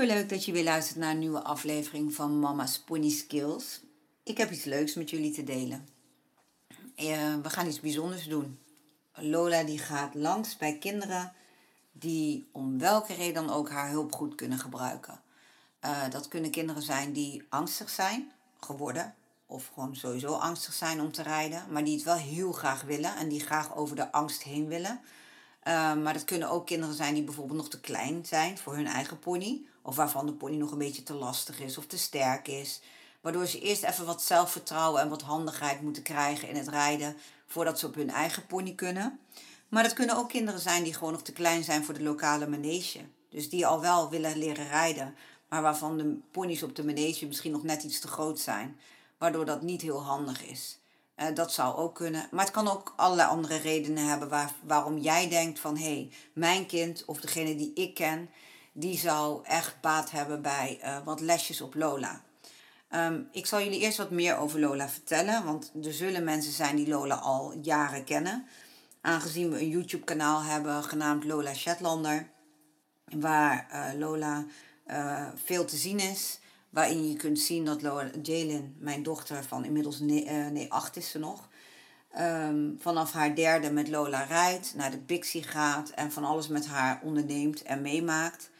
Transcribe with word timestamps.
Superleuk 0.00 0.28
dat 0.28 0.44
je 0.44 0.52
weer 0.52 0.64
luistert 0.64 0.98
naar 0.98 1.10
een 1.10 1.18
nieuwe 1.18 1.42
aflevering 1.42 2.14
van 2.14 2.38
Mama's 2.38 2.78
Pony 2.78 3.10
Skills. 3.10 3.80
Ik 4.22 4.38
heb 4.38 4.50
iets 4.50 4.64
leuks 4.64 4.94
met 4.94 5.10
jullie 5.10 5.32
te 5.32 5.44
delen. 5.44 5.88
Uh, 6.96 7.34
we 7.42 7.50
gaan 7.50 7.66
iets 7.66 7.80
bijzonders 7.80 8.28
doen. 8.28 8.58
Lola 9.14 9.62
die 9.62 9.78
gaat 9.78 10.14
langs 10.14 10.56
bij 10.56 10.78
kinderen 10.78 11.32
die 11.92 12.48
om 12.52 12.78
welke 12.78 13.14
reden 13.14 13.34
dan 13.34 13.50
ook 13.50 13.70
haar 13.70 13.90
hulp 13.90 14.12
goed 14.12 14.34
kunnen 14.34 14.58
gebruiken. 14.58 15.20
Uh, 15.84 16.10
dat 16.10 16.28
kunnen 16.28 16.50
kinderen 16.50 16.82
zijn 16.82 17.12
die 17.12 17.42
angstig 17.48 17.90
zijn 17.90 18.32
geworden, 18.60 19.14
of 19.46 19.70
gewoon 19.74 19.96
sowieso 19.96 20.32
angstig 20.32 20.74
zijn 20.74 21.00
om 21.00 21.12
te 21.12 21.22
rijden, 21.22 21.64
maar 21.70 21.84
die 21.84 21.94
het 21.94 22.04
wel 22.04 22.16
heel 22.16 22.52
graag 22.52 22.82
willen 22.82 23.16
en 23.16 23.28
die 23.28 23.40
graag 23.40 23.76
over 23.76 23.96
de 23.96 24.12
angst 24.12 24.42
heen 24.42 24.66
willen. 24.66 25.00
Uh, 25.64 25.94
maar 25.94 26.12
dat 26.12 26.24
kunnen 26.24 26.50
ook 26.50 26.66
kinderen 26.66 26.94
zijn 26.94 27.14
die 27.14 27.24
bijvoorbeeld 27.24 27.58
nog 27.58 27.68
te 27.68 27.80
klein 27.80 28.26
zijn 28.26 28.58
voor 28.58 28.74
hun 28.74 28.86
eigen 28.86 29.18
pony, 29.18 29.64
of 29.90 29.96
waarvan 29.96 30.26
de 30.26 30.32
pony 30.32 30.56
nog 30.56 30.70
een 30.70 30.78
beetje 30.78 31.02
te 31.02 31.14
lastig 31.14 31.60
is 31.60 31.78
of 31.78 31.86
te 31.86 31.98
sterk 31.98 32.48
is. 32.48 32.80
Waardoor 33.20 33.46
ze 33.46 33.60
eerst 33.60 33.82
even 33.82 34.06
wat 34.06 34.22
zelfvertrouwen 34.22 35.00
en 35.00 35.08
wat 35.08 35.22
handigheid 35.22 35.80
moeten 35.80 36.02
krijgen 36.02 36.48
in 36.48 36.56
het 36.56 36.68
rijden 36.68 37.16
voordat 37.46 37.78
ze 37.78 37.86
op 37.86 37.94
hun 37.94 38.10
eigen 38.10 38.46
pony 38.46 38.74
kunnen. 38.74 39.18
Maar 39.68 39.82
dat 39.82 39.92
kunnen 39.92 40.16
ook 40.16 40.28
kinderen 40.28 40.60
zijn 40.60 40.82
die 40.82 40.94
gewoon 40.94 41.12
nog 41.12 41.22
te 41.22 41.32
klein 41.32 41.64
zijn 41.64 41.84
voor 41.84 41.94
de 41.94 42.02
lokale 42.02 42.46
manege. 42.46 42.98
Dus 43.28 43.48
die 43.48 43.66
al 43.66 43.80
wel 43.80 44.10
willen 44.10 44.38
leren 44.38 44.68
rijden, 44.68 45.14
maar 45.48 45.62
waarvan 45.62 45.96
de 45.96 46.18
ponies 46.30 46.62
op 46.62 46.76
de 46.76 46.84
manege 46.84 47.26
misschien 47.26 47.52
nog 47.52 47.62
net 47.62 47.82
iets 47.82 48.00
te 48.00 48.08
groot 48.08 48.38
zijn. 48.38 48.80
Waardoor 49.18 49.44
dat 49.44 49.62
niet 49.62 49.82
heel 49.82 50.02
handig 50.02 50.44
is. 50.44 50.78
Uh, 51.16 51.26
dat 51.34 51.52
zou 51.52 51.76
ook 51.76 51.94
kunnen. 51.94 52.28
Maar 52.30 52.44
het 52.44 52.54
kan 52.54 52.68
ook 52.68 52.92
allerlei 52.96 53.28
andere 53.28 53.56
redenen 53.56 54.08
hebben 54.08 54.28
waar, 54.28 54.52
waarom 54.62 54.98
jij 54.98 55.28
denkt 55.28 55.58
van 55.58 55.76
hé, 55.76 55.84
hey, 55.84 56.10
mijn 56.32 56.66
kind 56.66 57.04
of 57.06 57.20
degene 57.20 57.56
die 57.56 57.72
ik 57.74 57.94
ken, 57.94 58.30
die 58.72 58.98
zou 58.98 59.44
echt 59.44 59.80
baat 59.80 60.10
hebben 60.10 60.42
bij 60.42 60.80
uh, 60.82 60.98
wat 61.04 61.20
lesjes 61.20 61.60
op 61.60 61.74
Lola. 61.74 62.22
Um, 62.90 63.28
ik 63.32 63.46
zal 63.46 63.62
jullie 63.62 63.80
eerst 63.80 63.98
wat 63.98 64.10
meer 64.10 64.36
over 64.36 64.60
Lola 64.60 64.88
vertellen, 64.88 65.44
want 65.44 65.72
er 65.82 65.92
zullen 65.92 66.24
mensen 66.24 66.52
zijn 66.52 66.76
die 66.76 66.88
Lola 66.88 67.14
al 67.14 67.58
jaren 67.62 68.04
kennen. 68.04 68.46
Aangezien 69.00 69.50
we 69.50 69.60
een 69.60 69.68
YouTube 69.68 70.04
kanaal 70.04 70.42
hebben 70.42 70.84
genaamd 70.84 71.24
Lola 71.24 71.54
Shetlander, 71.54 72.30
waar 73.04 73.68
uh, 73.72 73.98
Lola 73.98 74.44
uh, 74.86 75.26
veel 75.44 75.64
te 75.64 75.76
zien 75.76 75.98
is. 75.98 76.38
Waarin 76.70 77.08
je 77.08 77.16
kunt 77.16 77.38
zien 77.38 77.64
dat 77.64 77.80
Jalen, 78.22 78.76
mijn 78.78 79.02
dochter 79.02 79.44
van 79.44 79.64
inmiddels 79.64 79.98
nee, 79.98 80.24
nee 80.30 80.68
is 80.94 81.10
ze 81.10 81.18
nog. 81.18 81.48
Um, 82.18 82.78
vanaf 82.80 83.12
haar 83.12 83.34
derde 83.34 83.70
met 83.70 83.88
Lola 83.88 84.22
rijdt, 84.22 84.74
naar 84.74 84.90
de 84.90 84.98
Bixie 84.98 85.42
gaat 85.42 85.90
en 85.90 86.12
van 86.12 86.24
alles 86.24 86.48
met 86.48 86.66
haar 86.66 87.00
onderneemt 87.02 87.62
en 87.62 87.82
meemaakt. 87.82 88.50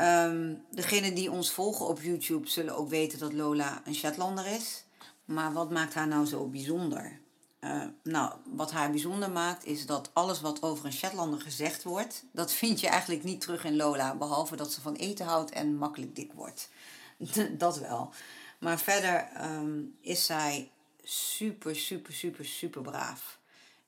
Um, 0.00 0.64
degenen 0.70 1.14
die 1.14 1.30
ons 1.30 1.50
volgen 1.50 1.86
op 1.86 2.02
YouTube 2.02 2.48
zullen 2.48 2.76
ook 2.76 2.88
weten 2.88 3.18
dat 3.18 3.32
Lola 3.32 3.82
een 3.84 3.94
Shetlander 3.94 4.46
is. 4.46 4.84
Maar 5.24 5.52
wat 5.52 5.70
maakt 5.70 5.94
haar 5.94 6.08
nou 6.08 6.26
zo 6.26 6.46
bijzonder? 6.46 7.20
Uh, 7.60 7.84
nou, 8.02 8.32
wat 8.44 8.72
haar 8.72 8.90
bijzonder 8.90 9.30
maakt 9.30 9.64
is 9.64 9.86
dat 9.86 10.10
alles 10.12 10.40
wat 10.40 10.62
over 10.62 10.86
een 10.86 10.92
Shetlander 10.92 11.40
gezegd 11.40 11.82
wordt, 11.82 12.24
dat 12.32 12.52
vind 12.62 12.80
je 12.80 12.88
eigenlijk 12.88 13.22
niet 13.22 13.40
terug 13.40 13.64
in 13.64 13.76
Lola. 13.76 14.14
Behalve 14.16 14.56
dat 14.56 14.72
ze 14.72 14.80
van 14.80 14.94
eten 14.94 15.26
houdt 15.26 15.50
en 15.50 15.76
makkelijk 15.76 16.16
dik 16.16 16.32
wordt. 16.32 16.68
dat 17.58 17.78
wel. 17.78 18.12
Maar 18.58 18.78
verder 18.78 19.28
um, 19.40 19.96
is 20.00 20.26
zij 20.26 20.70
super, 21.02 21.76
super, 21.76 22.12
super, 22.12 22.44
super 22.44 22.82
braaf. 22.82 23.38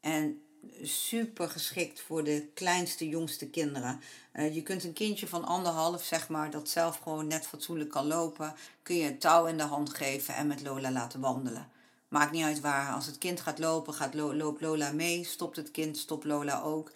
En 0.00 0.42
super 0.82 1.48
geschikt 1.48 2.00
voor 2.00 2.24
de 2.24 2.48
kleinste, 2.54 3.08
jongste 3.08 3.46
kinderen. 3.46 4.00
Uh, 4.32 4.54
je 4.54 4.62
kunt 4.62 4.84
een 4.84 4.92
kindje 4.92 5.26
van 5.26 5.44
anderhalf, 5.44 6.04
zeg 6.04 6.28
maar, 6.28 6.50
dat 6.50 6.68
zelf 6.68 6.98
gewoon 6.98 7.26
net 7.26 7.46
fatsoenlijk 7.46 7.90
kan 7.90 8.06
lopen, 8.06 8.54
kun 8.82 8.96
je 8.96 9.08
een 9.08 9.18
touw 9.18 9.46
in 9.46 9.56
de 9.56 9.62
hand 9.62 9.94
geven 9.94 10.34
en 10.34 10.46
met 10.46 10.62
Lola 10.62 10.90
laten 10.90 11.20
wandelen. 11.20 11.68
Maakt 12.08 12.32
niet 12.32 12.44
uit 12.44 12.60
waar. 12.60 12.92
Als 12.92 13.06
het 13.06 13.18
kind 13.18 13.40
gaat 13.40 13.58
lopen, 13.58 13.94
gaat 13.94 14.14
lo 14.14 14.34
loopt 14.34 14.60
Lola 14.60 14.92
mee. 14.92 15.24
Stopt 15.24 15.56
het 15.56 15.70
kind, 15.70 15.96
stopt 15.96 16.24
Lola 16.24 16.60
ook. 16.60 16.92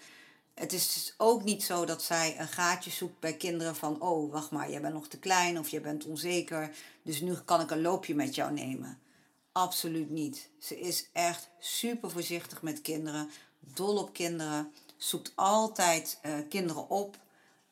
Het 0.55 0.73
is 0.73 0.93
dus 0.93 1.15
ook 1.17 1.45
niet 1.45 1.63
zo 1.63 1.85
dat 1.85 2.03
zij 2.03 2.35
een 2.39 2.49
gaatje 2.49 2.91
zoekt 2.91 3.21
bij 3.21 3.37
kinderen 3.37 3.77
van... 3.77 4.01
oh, 4.01 4.33
wacht 4.33 4.51
maar, 4.51 4.71
jij 4.71 4.81
bent 4.81 4.95
nog 4.95 5.09
te 5.09 5.19
klein 5.19 5.59
of 5.59 5.69
je 5.69 5.81
bent 5.81 6.05
onzeker... 6.05 6.71
dus 7.03 7.21
nu 7.21 7.35
kan 7.45 7.61
ik 7.61 7.71
een 7.71 7.81
loopje 7.81 8.15
met 8.15 8.35
jou 8.35 8.53
nemen. 8.53 8.99
Absoluut 9.53 10.11
niet. 10.11 10.49
Ze 10.59 10.81
is 10.81 11.09
echt 11.13 11.49
super 11.59 12.11
voorzichtig 12.11 12.63
met 12.63 12.81
kinderen, 12.81 13.31
dol 13.61 13.97
op 13.97 14.13
kinderen, 14.13 14.73
zoekt 14.97 15.33
altijd 15.35 16.19
uh, 16.23 16.33
kinderen 16.49 16.89
op, 16.89 17.17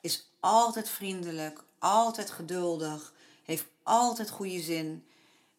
is 0.00 0.30
altijd 0.40 0.88
vriendelijk, 0.88 1.64
altijd 1.78 2.30
geduldig, 2.30 3.12
heeft 3.44 3.66
altijd 3.82 4.30
goede 4.30 4.60
zin. 4.60 5.04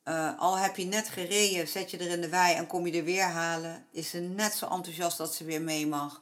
Uh, 0.05 0.39
al 0.39 0.57
heb 0.57 0.75
je 0.75 0.85
net 0.85 1.09
gereden, 1.09 1.67
zet 1.67 1.91
je 1.91 1.97
er 1.97 2.09
in 2.09 2.21
de 2.21 2.29
wei 2.29 2.55
en 2.55 2.67
kom 2.67 2.87
je 2.87 2.97
er 2.97 3.03
weer 3.03 3.23
halen, 3.23 3.85
is 3.91 4.09
ze 4.09 4.19
net 4.19 4.53
zo 4.53 4.67
enthousiast 4.67 5.17
dat 5.17 5.35
ze 5.35 5.43
weer 5.43 5.61
mee 5.61 5.87
mag. 5.87 6.21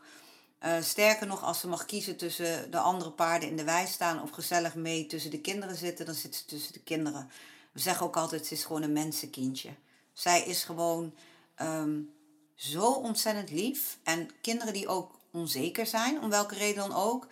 Uh, 0.65 0.81
sterker 0.81 1.27
nog, 1.27 1.43
als 1.43 1.59
ze 1.59 1.67
mag 1.67 1.85
kiezen 1.85 2.17
tussen 2.17 2.71
de 2.71 2.79
andere 2.79 3.11
paarden 3.11 3.49
in 3.49 3.57
de 3.57 3.63
wei 3.63 3.87
staan 3.87 4.21
of 4.21 4.29
gezellig 4.29 4.75
mee 4.75 5.05
tussen 5.05 5.31
de 5.31 5.41
kinderen 5.41 5.75
zitten, 5.75 6.05
dan 6.05 6.15
zit 6.15 6.35
ze 6.35 6.45
tussen 6.45 6.73
de 6.73 6.79
kinderen. 6.79 7.29
We 7.71 7.79
zeggen 7.79 8.05
ook 8.05 8.17
altijd, 8.17 8.45
ze 8.45 8.53
is 8.53 8.63
gewoon 8.63 8.81
een 8.81 8.93
mensenkindje. 8.93 9.69
Zij 10.13 10.41
is 10.43 10.63
gewoon 10.63 11.13
um, 11.61 12.13
zo 12.57 12.91
ontzettend 12.91 13.51
lief. 13.51 13.97
En 14.03 14.29
kinderen 14.41 14.73
die 14.73 14.87
ook 14.87 15.19
onzeker 15.31 15.85
zijn, 15.85 16.21
om 16.21 16.29
welke 16.29 16.55
reden 16.55 16.89
dan 16.89 16.97
ook. 16.97 17.27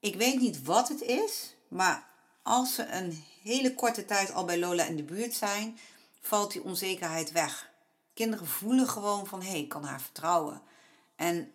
Ik 0.00 0.14
weet 0.14 0.40
niet 0.40 0.62
wat 0.62 0.88
het 0.88 1.02
is, 1.02 1.54
maar 1.68 2.06
als 2.42 2.74
ze 2.74 2.86
een 2.86 3.24
hele 3.42 3.74
korte 3.74 4.04
tijd 4.04 4.32
al 4.32 4.44
bij 4.44 4.58
Lola 4.58 4.84
in 4.84 4.96
de 4.96 5.02
buurt 5.02 5.34
zijn, 5.34 5.78
valt 6.20 6.52
die 6.52 6.62
onzekerheid 6.62 7.32
weg. 7.32 7.70
Kinderen 8.14 8.46
voelen 8.46 8.88
gewoon 8.88 9.26
van 9.26 9.42
hé, 9.42 9.50
hey, 9.50 9.60
ik 9.60 9.68
kan 9.68 9.84
haar 9.84 10.00
vertrouwen. 10.00 10.62
En 11.16 11.52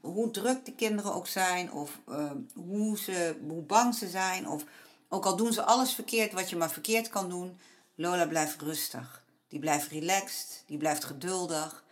hoe 0.00 0.30
druk 0.30 0.64
de 0.64 0.74
kinderen 0.74 1.14
ook 1.14 1.26
zijn, 1.26 1.72
of 1.72 1.98
uh, 2.08 2.30
hoe, 2.54 2.98
ze, 2.98 3.38
hoe 3.48 3.62
bang 3.62 3.94
ze 3.94 4.08
zijn, 4.08 4.48
of 4.48 4.64
ook 5.08 5.24
al 5.24 5.36
doen 5.36 5.52
ze 5.52 5.62
alles 5.62 5.94
verkeerd 5.94 6.32
wat 6.32 6.50
je 6.50 6.56
maar 6.56 6.70
verkeerd 6.70 7.08
kan 7.08 7.28
doen, 7.28 7.58
Lola 7.94 8.26
blijft 8.26 8.60
rustig. 8.60 9.24
Die 9.48 9.58
blijft 9.58 9.90
relaxed, 9.90 10.62
die 10.66 10.78
blijft 10.78 11.04
geduldig 11.04 11.84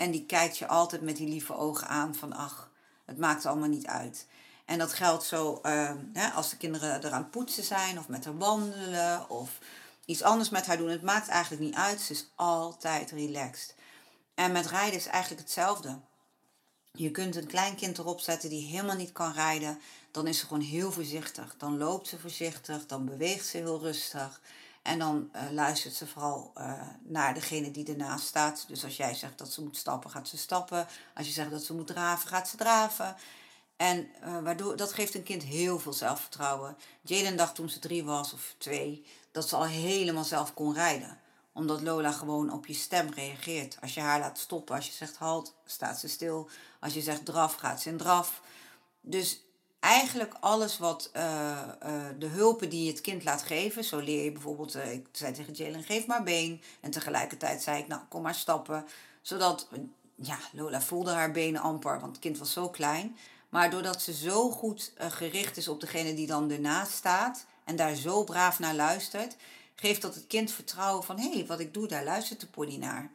en 0.00 0.10
die 0.10 0.26
kijkt 0.26 0.58
je 0.58 0.66
altijd 0.66 1.02
met 1.02 1.16
die 1.16 1.28
lieve 1.28 1.54
ogen 1.54 1.88
aan 1.88 2.14
van 2.14 2.32
ach, 2.32 2.70
het 3.04 3.18
maakt 3.18 3.46
allemaal 3.46 3.68
niet 3.68 3.86
uit. 3.86 4.26
En 4.64 4.78
dat 4.78 4.92
geldt 4.92 5.24
zo 5.24 5.60
uh, 5.62 5.92
hè, 6.12 6.28
als 6.28 6.50
de 6.50 6.56
kinderen 6.56 7.04
eraan 7.04 7.30
poetsen 7.30 7.64
zijn 7.64 7.98
of 7.98 8.08
met 8.08 8.24
haar 8.24 8.38
wandelen 8.38 9.30
of 9.30 9.58
iets 10.04 10.22
anders 10.22 10.48
met 10.48 10.66
haar 10.66 10.76
doen. 10.76 10.88
Het 10.88 11.02
maakt 11.02 11.28
eigenlijk 11.28 11.62
niet 11.62 11.74
uit. 11.74 12.00
Ze 12.00 12.12
is 12.12 12.30
altijd 12.34 13.10
relaxed. 13.10 13.74
En 14.34 14.52
met 14.52 14.66
rijden 14.66 14.98
is 14.98 15.06
eigenlijk 15.06 15.42
hetzelfde. 15.42 15.98
Je 16.92 17.10
kunt 17.10 17.36
een 17.36 17.46
klein 17.46 17.74
kind 17.74 17.98
erop 17.98 18.20
zetten 18.20 18.48
die 18.48 18.66
helemaal 18.66 18.96
niet 18.96 19.12
kan 19.12 19.32
rijden. 19.32 19.80
Dan 20.10 20.26
is 20.26 20.38
ze 20.38 20.46
gewoon 20.46 20.62
heel 20.62 20.92
voorzichtig. 20.92 21.54
Dan 21.58 21.78
loopt 21.78 22.08
ze 22.08 22.18
voorzichtig. 22.18 22.86
Dan 22.86 23.04
beweegt 23.04 23.46
ze 23.46 23.56
heel 23.56 23.80
rustig. 23.80 24.40
En 24.82 24.98
dan 24.98 25.30
uh, 25.32 25.50
luistert 25.50 25.94
ze 25.94 26.06
vooral 26.06 26.52
uh, 26.56 26.82
naar 27.02 27.34
degene 27.34 27.70
die 27.70 27.86
ernaast 27.86 28.26
staat. 28.26 28.64
Dus 28.68 28.84
als 28.84 28.96
jij 28.96 29.14
zegt 29.14 29.38
dat 29.38 29.52
ze 29.52 29.62
moet 29.62 29.76
stappen, 29.76 30.10
gaat 30.10 30.28
ze 30.28 30.36
stappen. 30.36 30.86
Als 31.14 31.26
je 31.26 31.32
zegt 31.32 31.50
dat 31.50 31.64
ze 31.64 31.74
moet 31.74 31.86
draven, 31.86 32.28
gaat 32.28 32.48
ze 32.48 32.56
draven. 32.56 33.16
En 33.76 34.08
uh, 34.24 34.38
waardoor, 34.42 34.76
dat 34.76 34.92
geeft 34.92 35.14
een 35.14 35.22
kind 35.22 35.42
heel 35.42 35.78
veel 35.78 35.92
zelfvertrouwen. 35.92 36.76
Jaden 37.02 37.36
dacht 37.36 37.54
toen 37.54 37.68
ze 37.68 37.78
drie 37.78 38.04
was 38.04 38.32
of 38.32 38.54
twee, 38.58 39.06
dat 39.30 39.48
ze 39.48 39.56
al 39.56 39.64
helemaal 39.64 40.24
zelf 40.24 40.54
kon 40.54 40.74
rijden. 40.74 41.20
Omdat 41.52 41.80
Lola 41.80 42.12
gewoon 42.12 42.52
op 42.52 42.66
je 42.66 42.74
stem 42.74 43.08
reageert. 43.14 43.78
Als 43.80 43.94
je 43.94 44.00
haar 44.00 44.20
laat 44.20 44.38
stoppen, 44.38 44.74
als 44.74 44.86
je 44.86 44.92
zegt 44.92 45.16
halt, 45.16 45.54
staat 45.64 45.98
ze 45.98 46.08
stil. 46.08 46.50
Als 46.80 46.94
je 46.94 47.00
zegt 47.00 47.24
draf, 47.24 47.54
gaat 47.54 47.80
ze 47.80 47.88
in 47.88 47.96
draf. 47.96 48.40
Dus 49.00 49.44
eigenlijk 49.80 50.34
alles 50.40 50.78
wat 50.78 51.10
eh, 51.12 51.58
eh, 51.80 52.04
de 52.18 52.26
hulpen 52.26 52.68
die 52.68 52.84
je 52.84 52.90
het 52.90 53.00
kind 53.00 53.24
laat 53.24 53.42
geven. 53.42 53.84
Zo 53.84 53.98
leer 53.98 54.24
je 54.24 54.32
bijvoorbeeld, 54.32 54.76
uh, 54.76 54.92
ik 54.92 55.06
zei 55.12 55.32
tegen 55.32 55.52
Jalen, 55.52 55.82
geef 55.82 56.06
maar 56.06 56.22
been. 56.22 56.62
En 56.80 56.90
tegelijkertijd 56.90 57.62
zei 57.62 57.78
ik, 57.78 57.88
nou 57.88 58.02
kom 58.08 58.22
maar 58.22 58.34
stappen. 58.34 58.86
Zodat, 59.22 59.68
ja, 60.14 60.38
Lola 60.52 60.80
voelde 60.80 61.10
haar 61.10 61.32
benen 61.32 61.60
amper, 61.60 62.00
want 62.00 62.12
het 62.12 62.20
kind 62.20 62.38
was 62.38 62.52
zo 62.52 62.68
klein. 62.68 63.16
Maar 63.48 63.70
doordat 63.70 64.02
ze 64.02 64.12
zo 64.12 64.50
goed 64.50 64.92
gericht 64.98 65.56
is 65.56 65.68
op 65.68 65.80
degene 65.80 66.14
die 66.14 66.26
dan 66.26 66.50
ernaast 66.50 66.92
staat. 66.92 67.46
En 67.64 67.76
daar 67.76 67.94
zo 67.94 68.24
braaf 68.24 68.58
naar 68.58 68.74
luistert. 68.74 69.36
Geeft 69.74 70.02
dat 70.02 70.14
het 70.14 70.26
kind 70.26 70.52
vertrouwen 70.52 71.04
van, 71.04 71.18
hé, 71.18 71.30
hey, 71.30 71.46
wat 71.46 71.60
ik 71.60 71.74
doe, 71.74 71.86
daar 71.86 72.04
luistert 72.04 72.40
de 72.40 72.46
pony 72.46 72.76
naar 72.76 73.10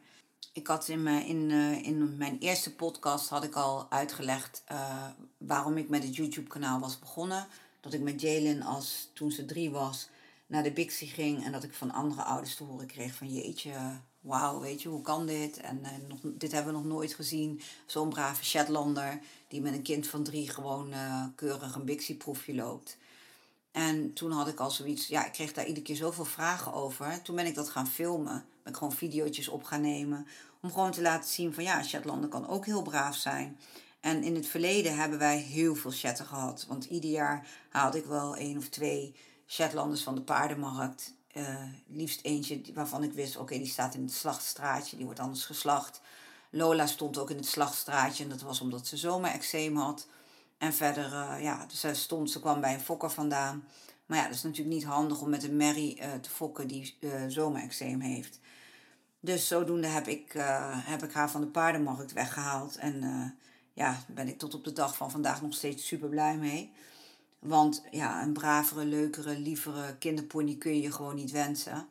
ik 0.56 0.66
had 0.66 0.88
in 0.88 1.02
mijn, 1.02 1.26
in, 1.26 1.50
uh, 1.50 1.86
in 1.86 2.16
mijn 2.16 2.38
eerste 2.38 2.74
podcast 2.74 3.28
had 3.28 3.44
ik 3.44 3.54
al 3.54 3.86
uitgelegd 3.90 4.62
uh, 4.72 5.06
waarom 5.38 5.76
ik 5.76 5.88
met 5.88 6.02
het 6.02 6.16
YouTube 6.16 6.48
kanaal 6.48 6.80
was 6.80 6.98
begonnen. 6.98 7.46
Dat 7.80 7.92
ik 7.92 8.00
met 8.00 8.20
Jalen 8.20 8.62
als 8.62 9.10
toen 9.12 9.30
ze 9.30 9.44
drie 9.44 9.70
was 9.70 10.08
naar 10.46 10.62
de 10.62 10.72
Bixie 10.72 11.08
ging 11.08 11.44
en 11.44 11.52
dat 11.52 11.62
ik 11.62 11.74
van 11.74 11.92
andere 11.92 12.22
ouders 12.22 12.54
te 12.54 12.64
horen 12.64 12.86
kreeg 12.86 13.14
van 13.14 13.32
jeetje, 13.32 13.72
wauw, 14.20 14.60
weet 14.60 14.82
je, 14.82 14.88
hoe 14.88 15.02
kan 15.02 15.26
dit? 15.26 15.56
En 15.56 15.80
nog, 16.08 16.18
dit 16.22 16.52
hebben 16.52 16.72
we 16.72 16.78
nog 16.78 16.88
nooit 16.88 17.14
gezien. 17.14 17.60
Zo'n 17.86 18.08
brave 18.08 18.44
Shetlander 18.44 19.20
die 19.48 19.60
met 19.60 19.72
een 19.72 19.82
kind 19.82 20.06
van 20.06 20.22
drie 20.22 20.48
gewoon 20.48 20.94
keurig 21.34 21.74
een 21.74 21.84
Bixie 21.84 22.16
proefje 22.16 22.54
loopt. 22.54 22.96
En 23.76 24.12
toen 24.12 24.30
had 24.30 24.48
ik 24.48 24.60
al 24.60 24.70
zoiets, 24.70 25.06
ja, 25.06 25.26
ik 25.26 25.32
kreeg 25.32 25.52
daar 25.52 25.66
iedere 25.66 25.86
keer 25.86 25.96
zoveel 25.96 26.24
vragen 26.24 26.72
over. 26.72 27.22
Toen 27.22 27.36
ben 27.36 27.46
ik 27.46 27.54
dat 27.54 27.68
gaan 27.68 27.86
filmen. 27.86 28.44
Ben 28.62 28.72
ik 28.72 28.78
gewoon 28.78 28.92
video's 28.92 29.48
op 29.48 29.64
gaan 29.64 29.80
nemen. 29.80 30.26
Om 30.62 30.72
gewoon 30.72 30.90
te 30.90 31.02
laten 31.02 31.30
zien 31.30 31.54
van 31.54 31.64
ja, 31.64 31.82
Shetlander 31.82 32.28
kan 32.28 32.48
ook 32.48 32.66
heel 32.66 32.82
braaf 32.82 33.16
zijn. 33.16 33.58
En 34.00 34.22
in 34.22 34.34
het 34.34 34.46
verleden 34.46 34.96
hebben 34.96 35.18
wij 35.18 35.38
heel 35.38 35.74
veel 35.74 35.90
chatten 35.90 36.26
gehad. 36.26 36.64
Want 36.68 36.84
ieder 36.84 37.10
jaar 37.10 37.46
haalde 37.70 37.98
ik 37.98 38.04
wel 38.04 38.36
één 38.36 38.56
of 38.56 38.68
twee 38.68 39.14
Shetlanders 39.46 40.02
van 40.02 40.14
de 40.14 40.22
paardenmarkt. 40.22 41.14
Uh, 41.32 41.62
liefst 41.86 42.20
eentje 42.22 42.60
waarvan 42.74 43.02
ik 43.02 43.12
wist, 43.12 43.36
oké, 43.36 43.58
die 43.58 43.66
staat 43.66 43.94
in 43.94 44.02
het 44.02 44.12
slachtstraatje, 44.12 44.96
die 44.96 45.04
wordt 45.04 45.20
anders 45.20 45.44
geslacht. 45.44 46.00
Lola 46.50 46.86
stond 46.86 47.18
ook 47.18 47.30
in 47.30 47.36
het 47.36 47.46
slachtstraatje 47.46 48.24
en 48.24 48.30
dat 48.30 48.40
was 48.40 48.60
omdat 48.60 48.86
ze 48.86 48.96
zomerexeem 48.96 49.76
had. 49.76 50.08
En 50.58 50.74
verder, 50.74 51.12
uh, 51.12 51.42
ja, 51.42 51.66
dus 51.66 52.00
stond, 52.00 52.30
ze 52.30 52.40
kwam 52.40 52.60
bij 52.60 52.74
een 52.74 52.80
fokker 52.80 53.10
vandaan. 53.10 53.64
Maar 54.06 54.18
ja, 54.18 54.24
dat 54.24 54.34
is 54.34 54.42
natuurlijk 54.42 54.76
niet 54.76 54.84
handig 54.84 55.20
om 55.20 55.30
met 55.30 55.44
een 55.44 55.56
merrie 55.56 56.00
uh, 56.00 56.14
te 56.14 56.30
fokken 56.30 56.68
die 56.68 56.96
uh, 57.00 57.24
zomerexeem 57.28 58.00
heeft. 58.00 58.40
Dus 59.26 59.48
zodoende 59.48 59.86
heb 59.86 60.08
ik, 60.08 60.32
heb 60.84 61.02
ik 61.02 61.12
haar 61.12 61.30
van 61.30 61.40
de 61.40 61.46
paardenmarkt 61.46 62.12
weggehaald. 62.12 62.76
En 62.76 63.02
ja, 63.72 63.98
ben 64.08 64.28
ik 64.28 64.38
tot 64.38 64.54
op 64.54 64.64
de 64.64 64.72
dag 64.72 64.96
van 64.96 65.10
vandaag 65.10 65.42
nog 65.42 65.54
steeds 65.54 65.86
super 65.86 66.08
blij 66.08 66.36
mee. 66.36 66.72
Want 67.38 67.82
ja, 67.90 68.22
een 68.22 68.32
bravere, 68.32 68.84
leukere, 68.84 69.38
lievere 69.38 69.96
kinderpony 69.98 70.56
kun 70.56 70.80
je 70.80 70.92
gewoon 70.92 71.14
niet 71.14 71.30
wensen. 71.30 71.88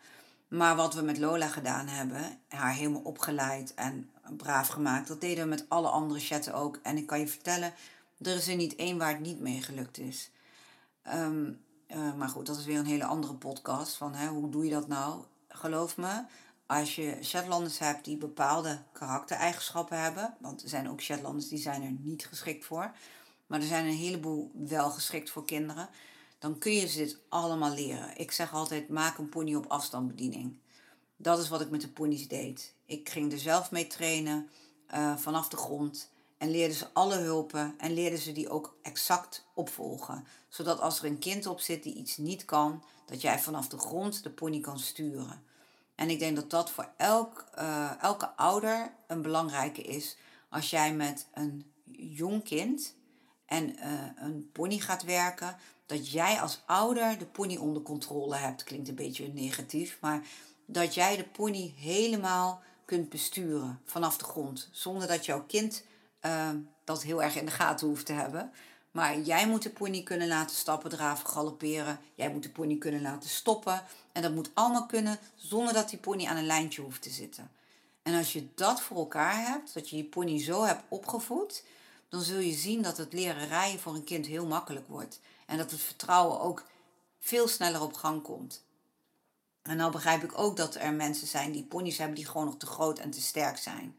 Maar 0.48 0.76
wat 0.76 0.94
we 0.94 1.02
met 1.02 1.18
Lola 1.18 1.48
gedaan 1.48 1.88
hebben, 1.88 2.40
haar 2.48 2.74
helemaal 2.74 3.02
opgeleid 3.02 3.74
en 3.74 4.10
braaf 4.38 4.68
gemaakt, 4.68 5.08
dat 5.08 5.22
deden 5.22 5.44
we 5.44 5.50
met 5.50 5.66
alle 5.68 5.90
andere 5.90 6.20
chatten 6.20 6.54
ook. 6.54 6.80
En 6.84 6.98
ik 6.98 7.08
kan 7.08 7.20
je 7.20 7.28
vertellen, 7.28 7.74
er 8.22 8.36
is 8.36 8.48
er 8.48 8.56
niet 8.56 8.76
één 8.76 8.98
waar 8.98 9.12
het 9.12 9.20
niet 9.20 9.40
mee 9.40 9.62
gelukt 9.62 9.98
is. 9.98 10.32
Ehm, 11.02 11.52
eh, 11.88 12.14
maar 12.14 12.30
goed, 12.30 12.46
dat 12.46 12.58
is 12.58 12.66
weer 12.66 12.80
een 12.80 12.86
hele 12.86 13.06
andere 13.06 13.34
podcast. 13.34 13.96
Van 13.96 14.14
hè, 14.14 14.28
hoe 14.28 14.50
doe 14.50 14.66
je 14.66 14.72
dat 14.72 14.88
nou? 14.88 15.24
Geloof 15.48 15.98
me, 15.98 16.24
als 16.68 16.96
je 16.96 17.18
Shetlanders 17.22 17.80
hebt 17.80 18.06
die 18.06 18.18
bepaalde 18.18 18.84
karaktereigenschappen 18.92 20.02
hebben. 20.02 20.36
Want 20.40 20.64
er 20.64 20.70
zijn 20.70 20.90
ook 20.90 21.02
Shetlanders 21.02 21.48
die 21.48 21.60
zijn 21.60 21.84
er 21.84 21.96
niet 22.00 22.26
geschikt 22.26 22.66
voor. 22.66 22.92
Maar 23.48 23.60
er 23.60 23.68
zijn 23.68 23.86
een 23.86 23.98
heleboel 23.98 24.52
wel 24.54 24.90
geschikt 24.90 25.30
voor 25.30 25.46
kinderen. 25.46 25.90
Dan 26.40 26.58
kun 26.58 26.72
je 26.72 26.88
ze 26.88 26.98
dit 26.98 27.20
allemaal 27.30 27.74
leren. 27.74 28.18
Ik 28.18 28.32
zeg 28.32 28.54
altijd, 28.54 28.90
maak 28.90 29.18
een 29.18 29.30
pony 29.30 29.56
op 29.56 29.66
afstandsbediening. 29.68 30.58
Dat 31.18 31.40
is 31.40 31.50
wat 31.50 31.62
ik 31.62 31.70
met 31.70 31.82
de 31.82 31.90
ponies 31.90 32.28
deed. 32.28 32.74
Ik 32.86 33.10
ging 33.10 33.32
er 33.32 33.40
zelf 33.40 33.72
mee 33.72 33.88
trainen 33.88 34.50
uh, 34.94 35.18
vanaf 35.18 35.48
de 35.48 35.58
grond. 35.58 36.12
En 36.38 36.52
leerden 36.52 36.78
ze 36.78 36.94
alle 36.94 37.16
hulpen 37.16 37.74
en 37.78 37.94
leerden 37.94 38.20
ze 38.20 38.32
die 38.32 38.50
ook 38.50 38.78
exact 38.82 39.46
opvolgen. 39.54 40.28
Zodat 40.50 40.80
als 40.80 41.00
er 41.00 41.06
een 41.06 41.20
kind 41.20 41.46
op 41.46 41.60
zit 41.60 41.84
die 41.84 41.96
iets 41.96 42.18
niet 42.18 42.46
kan, 42.46 42.84
dat 43.06 43.22
jij 43.22 43.40
vanaf 43.40 43.68
de 43.68 43.78
grond 43.78 44.24
de 44.24 44.30
pony 44.30 44.60
kan 44.60 44.80
sturen. 44.80 45.44
En 45.96 46.10
ik 46.10 46.20
denk 46.20 46.36
dat 46.36 46.50
dat 46.50 46.72
voor 46.72 46.90
elk, 46.98 47.46
uh, 47.58 47.92
elke 48.02 48.30
ouder 48.36 48.94
een 49.08 49.22
belangrijke 49.22 49.82
is. 49.82 50.18
Als 50.50 50.70
jij 50.70 50.94
met 50.94 51.28
een 51.34 51.66
jong 51.92 52.44
kind 52.44 52.96
en 53.46 53.70
uh, 53.70 53.84
een 54.16 54.50
pony 54.52 54.80
gaat 54.80 55.04
werken, 55.04 55.58
dat 55.86 56.12
jij 56.12 56.42
als 56.42 56.62
ouder 56.66 57.18
de 57.18 57.26
pony 57.26 57.58
onder 57.58 57.82
controle 57.82 58.36
hebt. 58.36 58.64
Klinkt 58.64 58.88
een 58.88 58.96
beetje 58.96 59.28
negatief, 59.34 59.98
maar 60.02 60.22
dat 60.66 60.94
jij 60.94 61.18
de 61.18 61.24
pony 61.24 61.74
helemaal 61.78 62.62
kunt 62.86 63.10
besturen 63.10 63.82
vanaf 63.86 64.18
de 64.18 64.24
grond. 64.24 64.70
Zonder 64.72 65.08
dat 65.08 65.26
jouw 65.26 65.44
kind 65.48 65.84
uh, 66.26 66.50
dat 66.84 67.04
heel 67.04 67.24
erg 67.24 67.36
in 67.36 67.46
de 67.46 67.52
gaten 67.52 67.88
hoeft 67.88 68.06
te 68.06 68.14
hebben. 68.14 68.52
Maar 68.96 69.20
jij 69.20 69.48
moet 69.48 69.64
de 69.64 69.70
pony 69.70 70.04
kunnen 70.04 70.28
laten 70.28 70.56
stappen, 70.56 70.90
draven, 70.90 71.28
galopperen. 71.28 72.00
Jij 72.14 72.32
moet 72.32 72.44
de 72.44 72.50
pony 72.50 72.78
kunnen 72.78 73.02
laten 73.02 73.30
stoppen. 73.30 73.84
En 74.12 74.22
dat 74.22 74.34
moet 74.34 74.50
allemaal 74.54 74.86
kunnen 74.86 75.20
zonder 75.36 75.74
dat 75.74 75.90
die 75.90 76.00
pony 76.00 76.26
aan 76.26 76.38
een 76.38 76.46
lijntje 76.46 76.82
hoeft 76.82 77.02
te 77.02 77.10
zitten. 77.10 77.52
En 78.04 78.18
als 78.18 78.34
je 78.34 78.48
dat 78.56 78.82
voor 78.82 78.98
elkaar 78.98 79.48
hebt, 79.48 79.74
dat 79.74 79.90
je 79.90 79.98
je 79.98 80.04
pony 80.04 80.44
zo 80.44 80.64
hebt 80.64 80.84
opgevoed, 80.88 81.64
dan 82.10 82.22
zul 82.22 82.40
je 82.40 82.54
zien 82.54 82.82
dat 82.82 82.98
het 82.98 83.14
leren 83.14 83.48
rijden 83.48 83.80
voor 83.80 83.94
een 83.96 84.04
kind 84.04 84.26
heel 84.26 84.46
makkelijk 84.46 84.88
wordt. 84.88 85.20
En 85.46 85.58
dat 85.58 85.72
het 85.72 85.82
vertrouwen 85.82 86.40
ook 86.40 86.66
veel 87.20 87.48
sneller 87.48 87.82
op 87.82 87.94
gang 87.94 88.22
komt. 88.22 88.64
En 89.62 89.78
nou 89.78 89.92
begrijp 89.92 90.24
ik 90.24 90.38
ook 90.38 90.58
dat 90.58 90.76
er 90.76 90.94
mensen 90.94 91.28
zijn 91.28 91.52
die 91.52 91.64
ponies 91.64 91.98
hebben 91.98 92.16
die 92.16 92.26
gewoon 92.26 92.46
nog 92.46 92.58
te 92.58 92.66
groot 92.66 93.00
en 93.00 93.12
te 93.12 93.22
sterk 93.22 93.58
zijn. 93.58 93.96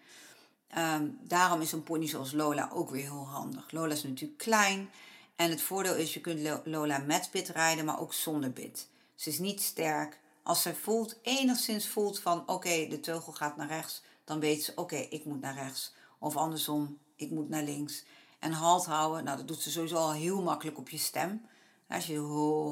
Um, 0.78 1.18
daarom 1.22 1.60
is 1.60 1.72
een 1.72 1.82
pony 1.82 2.06
zoals 2.06 2.32
Lola 2.32 2.70
ook 2.72 2.90
weer 2.90 3.02
heel 3.02 3.26
handig. 3.28 3.70
Lola 3.70 3.92
is 3.92 4.02
natuurlijk 4.02 4.38
klein. 4.38 4.90
En 5.36 5.50
het 5.50 5.62
voordeel 5.62 5.94
is, 5.94 6.14
je 6.14 6.20
kunt 6.20 6.64
Lola 6.64 6.98
met 6.98 7.28
bit 7.32 7.48
rijden, 7.48 7.84
maar 7.84 8.00
ook 8.00 8.12
zonder 8.14 8.52
bit. 8.52 8.88
Ze 9.14 9.28
is 9.28 9.38
niet 9.38 9.62
sterk. 9.62 10.18
Als 10.42 10.62
ze 10.62 10.74
voelt, 10.74 11.16
enigszins 11.22 11.88
voelt 11.88 12.18
van 12.18 12.48
oké, 12.48 12.86
de 12.88 13.00
teugel 13.00 13.32
gaat 13.32 13.56
naar 13.56 13.66
rechts, 13.66 14.02
dan 14.24 14.40
weet 14.40 14.64
ze 14.64 14.72
oké, 14.74 14.96
ik 14.96 15.24
moet 15.24 15.40
naar 15.40 15.54
rechts. 15.54 15.94
Of 16.18 16.36
andersom, 16.36 16.98
ik 17.16 17.30
moet 17.30 17.48
naar 17.48 17.62
links. 17.62 18.04
En 18.38 18.52
halt 18.52 18.86
houden, 18.86 19.24
nou 19.24 19.36
dat 19.36 19.48
doet 19.48 19.60
ze 19.60 19.70
sowieso 19.70 19.96
al 19.96 20.12
heel 20.12 20.42
makkelijk 20.42 20.78
op 20.78 20.88
je 20.88 20.98
stem. 20.98 21.46
Als 21.88 22.06
je 22.06 22.19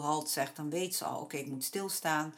halt 0.03 0.29
zegt, 0.31 0.57
dan 0.57 0.71
weet 0.71 0.95
ze 0.95 1.05
al 1.05 1.21
oké, 1.21 1.37
ik 1.37 1.47
moet 1.47 1.65
stilstaan. 1.65 2.35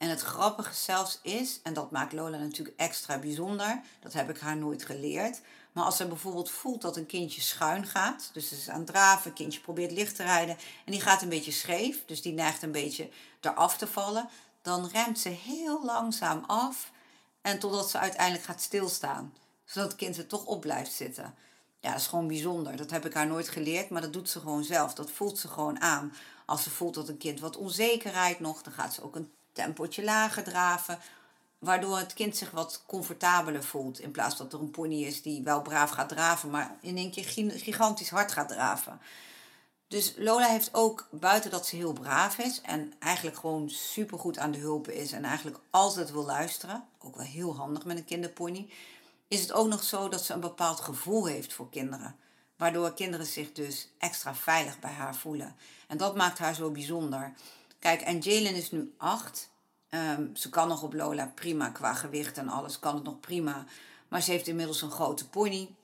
En 0.00 0.08
het 0.08 0.20
grappige 0.20 0.74
zelfs 0.74 1.18
is, 1.22 1.60
en 1.62 1.72
dat 1.72 1.90
maakt 1.90 2.12
Lola 2.12 2.38
natuurlijk 2.38 2.76
extra 2.76 3.18
bijzonder, 3.18 3.80
dat 4.00 4.12
heb 4.12 4.30
ik 4.30 4.38
haar 4.38 4.56
nooit 4.56 4.84
geleerd. 4.84 5.40
Maar 5.72 5.84
als 5.84 5.96
ze 5.96 6.06
bijvoorbeeld 6.06 6.50
voelt 6.50 6.82
dat 6.82 6.96
een 6.96 7.06
kindje 7.06 7.40
schuin 7.40 7.86
gaat, 7.86 8.30
dus 8.32 8.48
ze 8.48 8.54
is 8.54 8.68
aan 8.68 8.78
het 8.78 8.86
draven, 8.86 9.32
kindje 9.32 9.60
probeert 9.60 9.92
licht 9.92 10.16
te 10.16 10.22
rijden 10.22 10.56
en 10.84 10.92
die 10.92 11.00
gaat 11.00 11.22
een 11.22 11.28
beetje 11.28 11.52
scheef, 11.52 12.04
dus 12.06 12.22
die 12.22 12.32
neigt 12.32 12.62
een 12.62 12.72
beetje 12.72 13.08
eraf 13.40 13.76
te 13.76 13.86
vallen, 13.86 14.28
dan 14.62 14.88
remt 14.92 15.18
ze 15.18 15.28
heel 15.28 15.84
langzaam 15.84 16.44
af 16.46 16.90
en 17.40 17.58
totdat 17.58 17.90
ze 17.90 17.98
uiteindelijk 17.98 18.44
gaat 18.44 18.60
stilstaan, 18.60 19.34
zodat 19.64 19.88
het 19.88 19.98
kind 19.98 20.16
er 20.16 20.26
toch 20.26 20.44
op 20.44 20.60
blijft 20.60 20.92
zitten. 20.92 21.34
Ja, 21.80 21.90
dat 21.90 22.00
is 22.00 22.06
gewoon 22.06 22.26
bijzonder. 22.26 22.76
Dat 22.76 22.90
heb 22.90 23.06
ik 23.06 23.14
haar 23.14 23.26
nooit 23.26 23.48
geleerd, 23.48 23.90
maar 23.90 24.02
dat 24.02 24.12
doet 24.12 24.28
ze 24.28 24.40
gewoon 24.40 24.64
zelf. 24.64 24.94
Dat 24.94 25.10
voelt 25.10 25.38
ze 25.38 25.48
gewoon 25.48 25.80
aan. 25.80 26.12
Als 26.46 26.62
ze 26.62 26.70
voelt 26.70 26.94
dat 26.94 27.08
een 27.08 27.18
kind 27.18 27.40
wat 27.40 27.56
onzeker 27.56 28.12
rijdt 28.12 28.40
nog, 28.40 28.62
dan 28.62 28.72
gaat 28.72 28.94
ze 28.94 29.02
ook 29.02 29.16
een 29.16 29.32
tempotje 29.52 30.04
lager 30.04 30.42
draven. 30.42 30.98
Waardoor 31.58 31.98
het 31.98 32.14
kind 32.14 32.36
zich 32.36 32.50
wat 32.50 32.82
comfortabeler 32.86 33.64
voelt. 33.64 34.00
In 34.00 34.10
plaats 34.10 34.36
dat 34.36 34.52
er 34.52 34.60
een 34.60 34.70
pony 34.70 35.04
is 35.04 35.22
die 35.22 35.42
wel 35.42 35.62
braaf 35.62 35.90
gaat 35.90 36.08
draven, 36.08 36.50
maar 36.50 36.76
in 36.80 36.96
één 36.96 37.10
keer 37.10 37.24
gigantisch 37.56 38.10
hard 38.10 38.32
gaat 38.32 38.48
draven. 38.48 39.00
Dus 39.90 40.14
Lola 40.16 40.46
heeft 40.46 40.74
ook, 40.74 41.08
buiten 41.10 41.50
dat 41.50 41.66
ze 41.66 41.76
heel 41.76 41.92
braaf 41.92 42.38
is 42.38 42.60
en 42.60 42.92
eigenlijk 42.98 43.36
gewoon 43.36 43.70
supergoed 43.70 44.38
aan 44.38 44.50
de 44.50 44.58
hulpen 44.58 44.94
is 44.94 45.12
en 45.12 45.24
eigenlijk 45.24 45.58
altijd 45.70 46.12
wil 46.12 46.24
luisteren, 46.24 46.84
ook 46.98 47.16
wel 47.16 47.26
heel 47.26 47.56
handig 47.56 47.84
met 47.84 47.96
een 47.96 48.04
kinderpony, 48.04 48.70
is 49.28 49.40
het 49.40 49.52
ook 49.52 49.68
nog 49.68 49.82
zo 49.82 50.08
dat 50.08 50.24
ze 50.24 50.32
een 50.32 50.40
bepaald 50.40 50.80
gevoel 50.80 51.26
heeft 51.26 51.52
voor 51.52 51.70
kinderen. 51.70 52.16
Waardoor 52.56 52.94
kinderen 52.94 53.26
zich 53.26 53.52
dus 53.52 53.88
extra 53.98 54.34
veilig 54.34 54.78
bij 54.78 54.92
haar 54.92 55.14
voelen. 55.14 55.56
En 55.88 55.96
dat 55.96 56.16
maakt 56.16 56.38
haar 56.38 56.54
zo 56.54 56.70
bijzonder. 56.70 57.32
Kijk, 57.80 58.00
en 58.00 58.18
Jalen 58.18 58.54
is 58.54 58.70
nu 58.70 58.94
acht. 58.96 59.50
Ehm, 59.88 60.34
ze 60.34 60.48
kan 60.48 60.68
nog 60.68 60.82
op 60.82 60.92
Lola 60.92 61.32
prima 61.34 61.68
qua 61.68 61.94
gewicht 61.94 62.38
en 62.38 62.48
alles, 62.48 62.78
kan 62.78 62.94
het 62.94 63.04
nog 63.04 63.20
prima. 63.20 63.64
Maar 64.08 64.22
ze 64.22 64.30
heeft 64.30 64.46
inmiddels 64.46 64.82
een 64.82 64.90
grote 64.90 65.28
pony. 65.28 65.74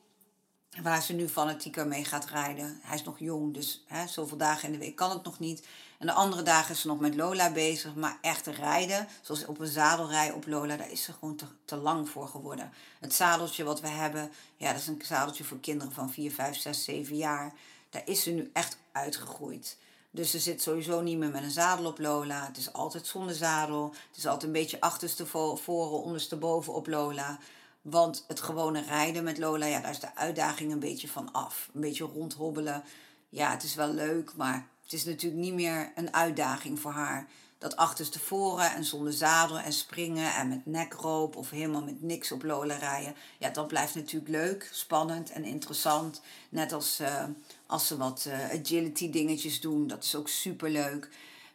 Waar 0.82 1.02
ze 1.02 1.12
nu 1.12 1.28
fanatieker 1.28 1.86
mee 1.86 2.04
gaat 2.04 2.24
rijden. 2.24 2.78
Hij 2.82 2.94
is 2.96 3.04
nog 3.04 3.18
jong, 3.18 3.54
dus 3.54 3.84
hè, 3.86 4.06
zoveel 4.06 4.36
dagen 4.36 4.66
in 4.66 4.72
de 4.72 4.78
week 4.78 4.96
kan 4.96 5.10
het 5.10 5.24
nog 5.24 5.38
niet. 5.38 5.66
En 5.98 6.06
de 6.06 6.12
andere 6.12 6.42
dagen 6.42 6.74
is 6.74 6.80
ze 6.80 6.86
nog 6.86 7.00
met 7.00 7.14
Lola 7.14 7.52
bezig. 7.52 7.94
Maar 7.94 8.18
echt 8.20 8.46
rijden, 8.46 9.08
zoals 9.22 9.46
op 9.46 9.58
een 9.58 9.66
zadelrij 9.66 10.32
op 10.32 10.46
Lola, 10.46 10.76
daar 10.76 10.90
is 10.90 11.02
ze 11.02 11.12
gewoon 11.12 11.36
te, 11.36 11.46
te 11.64 11.76
lang 11.76 12.08
voor 12.08 12.28
geworden. 12.28 12.72
Het 13.00 13.14
zadeltje 13.14 13.64
wat 13.64 13.80
we 13.80 13.88
hebben, 13.88 14.30
ja, 14.56 14.72
dat 14.72 14.80
is 14.80 14.86
een 14.86 15.02
zadeltje 15.04 15.44
voor 15.44 15.60
kinderen 15.60 15.92
van 15.92 16.10
4, 16.10 16.32
5, 16.32 16.56
6, 16.56 16.84
7 16.84 17.16
jaar. 17.16 17.52
Daar 17.90 18.02
is 18.04 18.22
ze 18.22 18.30
nu 18.30 18.50
echt 18.52 18.78
uitgegroeid. 18.92 19.76
Dus 20.16 20.30
ze 20.30 20.38
zit 20.38 20.62
sowieso 20.62 21.00
niet 21.00 21.18
meer 21.18 21.30
met 21.30 21.42
een 21.42 21.50
zadel 21.50 21.86
op 21.86 21.98
Lola. 21.98 22.46
Het 22.46 22.56
is 22.56 22.72
altijd 22.72 23.06
zonder 23.06 23.34
zadel. 23.34 23.94
Het 24.08 24.16
is 24.16 24.26
altijd 24.26 24.44
een 24.44 24.60
beetje 24.60 24.80
achterstevoren, 24.80 26.02
ondersteboven 26.02 26.72
op 26.72 26.86
Lola. 26.86 27.38
Want 27.82 28.24
het 28.28 28.40
gewone 28.40 28.82
rijden 28.82 29.24
met 29.24 29.38
Lola, 29.38 29.66
ja, 29.66 29.80
daar 29.80 29.90
is 29.90 30.00
de 30.00 30.14
uitdaging 30.14 30.72
een 30.72 30.78
beetje 30.78 31.08
van 31.08 31.32
af. 31.32 31.70
Een 31.74 31.80
beetje 31.80 32.04
rondhobbelen. 32.04 32.84
Ja, 33.28 33.50
het 33.50 33.62
is 33.62 33.74
wel 33.74 33.92
leuk, 33.92 34.32
maar 34.36 34.68
het 34.82 34.92
is 34.92 35.04
natuurlijk 35.04 35.42
niet 35.42 35.54
meer 35.54 35.92
een 35.94 36.14
uitdaging 36.14 36.80
voor 36.80 36.92
haar. 36.92 37.28
Dat 37.58 37.76
achterstevoren 37.76 38.74
en 38.74 38.84
zonder 38.84 39.12
zadel 39.12 39.58
en 39.58 39.72
springen 39.72 40.34
en 40.34 40.48
met 40.48 40.66
nekroop 40.66 41.36
of 41.36 41.50
helemaal 41.50 41.82
met 41.82 42.02
niks 42.02 42.32
op 42.32 42.42
Lola 42.42 42.76
rijden. 42.76 43.14
Ja, 43.38 43.50
dat 43.50 43.66
blijft 43.66 43.94
natuurlijk 43.94 44.30
leuk, 44.30 44.68
spannend 44.72 45.30
en 45.30 45.44
interessant. 45.44 46.20
Net 46.48 46.72
als 46.72 47.00
uh, 47.00 47.24
als 47.66 47.86
ze 47.86 47.96
wat 47.96 48.24
uh, 48.28 48.44
agility 48.60 49.10
dingetjes 49.10 49.60
doen, 49.60 49.86
dat 49.86 50.04
is 50.04 50.14
ook 50.14 50.28
super 50.28 50.70
leuk. 50.70 51.08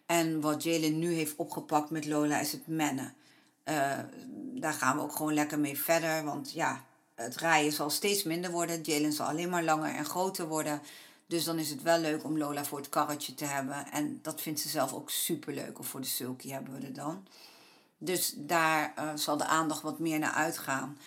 En 0.05 0.41
wat 0.41 0.63
Jalen 0.63 0.99
nu 0.99 1.13
heeft 1.13 1.35
opgepakt 1.35 1.89
met 1.89 2.05
Lola 2.05 2.39
is 2.39 2.51
het 2.51 2.67
mennen. 2.67 3.13
Uh, 3.65 3.99
daar 4.53 4.73
gaan 4.73 4.95
we 4.97 5.03
ook 5.03 5.15
gewoon 5.15 5.33
lekker 5.33 5.59
mee 5.59 5.79
verder. 5.79 6.23
Want 6.23 6.51
ja, 6.51 6.85
het 7.15 7.35
rijden 7.35 7.71
zal 7.71 7.89
steeds 7.89 8.23
minder 8.23 8.51
worden. 8.51 8.81
Jalen 8.81 9.13
zal 9.13 9.27
alleen 9.27 9.49
maar 9.49 9.63
langer 9.63 9.95
en 9.95 10.05
groter 10.05 10.47
worden. 10.47 10.81
Dus 11.31 11.43
dan 11.43 11.59
is 11.59 11.69
het 11.69 11.81
wel 11.81 11.99
leuk 11.99 12.23
om 12.23 12.37
Lola 12.37 12.63
voor 12.63 12.77
het 12.77 12.89
karretje 12.89 13.33
te 13.33 13.45
hebben. 13.45 13.91
En 13.91 14.19
dat 14.21 14.41
vindt 14.41 14.59
ze 14.59 14.69
zelf 14.69 14.93
ook 14.93 15.09
super 15.09 15.53
leuk. 15.53 15.79
Of 15.79 15.87
voor 15.87 16.01
de 16.01 16.07
sulky 16.07 16.49
hebben 16.49 16.79
we 16.79 16.85
er 16.85 16.93
dan. 16.93 17.27
Dus 17.97 18.33
daar 18.37 18.93
uh, 18.97 19.09
zal 19.15 19.37
de 19.37 19.45
aandacht 19.45 19.81
wat 19.81 19.99
meer 19.99 20.19
naar 20.19 20.31
uitgaan. 20.31 20.97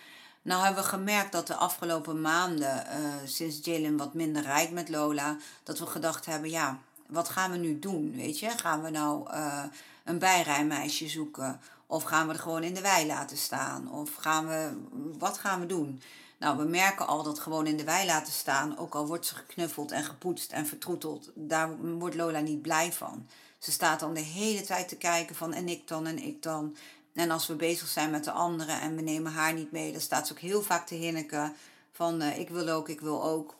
Nou 0.41 0.63
hebben 0.63 0.83
we 0.83 0.89
gemerkt 0.89 1.31
dat 1.31 1.47
de 1.47 1.55
afgelopen 1.55 2.21
maanden, 2.21 2.85
uh, 2.99 3.13
sinds 3.25 3.59
Jalen 3.63 3.97
wat 3.97 4.13
minder 4.13 4.41
rijdt 4.41 4.71
met 4.71 4.89
Lola, 4.89 5.37
dat 5.63 5.79
we 5.79 5.85
gedacht 5.85 6.25
hebben, 6.25 6.49
ja, 6.49 6.79
wat 7.07 7.29
gaan 7.29 7.51
we 7.51 7.57
nu 7.57 7.79
doen? 7.79 8.15
Weet 8.15 8.39
je, 8.39 8.49
gaan 8.49 8.81
we 8.81 8.89
nou 8.89 9.33
uh, 9.33 9.63
een 10.03 10.19
bijrijmeisje 10.19 11.07
zoeken? 11.07 11.61
Of 11.87 12.03
gaan 12.03 12.27
we 12.27 12.33
er 12.33 12.39
gewoon 12.39 12.63
in 12.63 12.73
de 12.73 12.81
wei 12.81 13.05
laten 13.05 13.37
staan? 13.37 13.91
Of 13.91 14.15
gaan 14.15 14.47
we, 14.47 14.77
wat 15.17 15.37
gaan 15.37 15.59
we 15.59 15.65
doen? 15.65 16.01
Nou, 16.45 16.57
we 16.57 16.63
merken 16.63 17.07
al 17.07 17.23
dat 17.23 17.39
gewoon 17.39 17.67
in 17.67 17.77
de 17.77 17.83
wei 17.83 18.05
laten 18.05 18.33
staan, 18.33 18.77
ook 18.77 18.95
al 18.95 19.07
wordt 19.07 19.25
ze 19.25 19.35
geknuffeld 19.35 19.91
en 19.91 20.03
gepoetst 20.03 20.51
en 20.51 20.65
vertroeteld, 20.65 21.31
daar 21.35 21.77
wordt 21.77 22.15
Lola 22.15 22.39
niet 22.39 22.61
blij 22.61 22.93
van. 22.93 23.27
Ze 23.59 23.71
staat 23.71 23.99
dan 23.99 24.13
de 24.13 24.19
hele 24.19 24.61
tijd 24.61 24.87
te 24.87 24.95
kijken 24.95 25.35
van 25.35 25.53
en 25.53 25.69
ik 25.69 25.87
dan 25.87 26.07
en 26.07 26.17
ik 26.17 26.41
dan. 26.43 26.75
En 27.13 27.31
als 27.31 27.47
we 27.47 27.55
bezig 27.55 27.87
zijn 27.87 28.11
met 28.11 28.23
de 28.23 28.31
anderen 28.31 28.81
en 28.81 28.95
we 28.95 29.01
nemen 29.01 29.31
haar 29.31 29.53
niet 29.53 29.71
mee, 29.71 29.91
dan 29.91 30.01
staat 30.01 30.27
ze 30.27 30.33
ook 30.33 30.39
heel 30.39 30.61
vaak 30.61 30.87
te 30.87 30.95
hinniken 30.95 31.55
van 31.91 32.21
uh, 32.21 32.39
ik 32.39 32.49
wil 32.49 32.69
ook, 32.69 32.89
ik 32.89 33.01
wil 33.01 33.23
ook. 33.23 33.55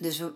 Dus 0.00 0.18
we, 0.18 0.32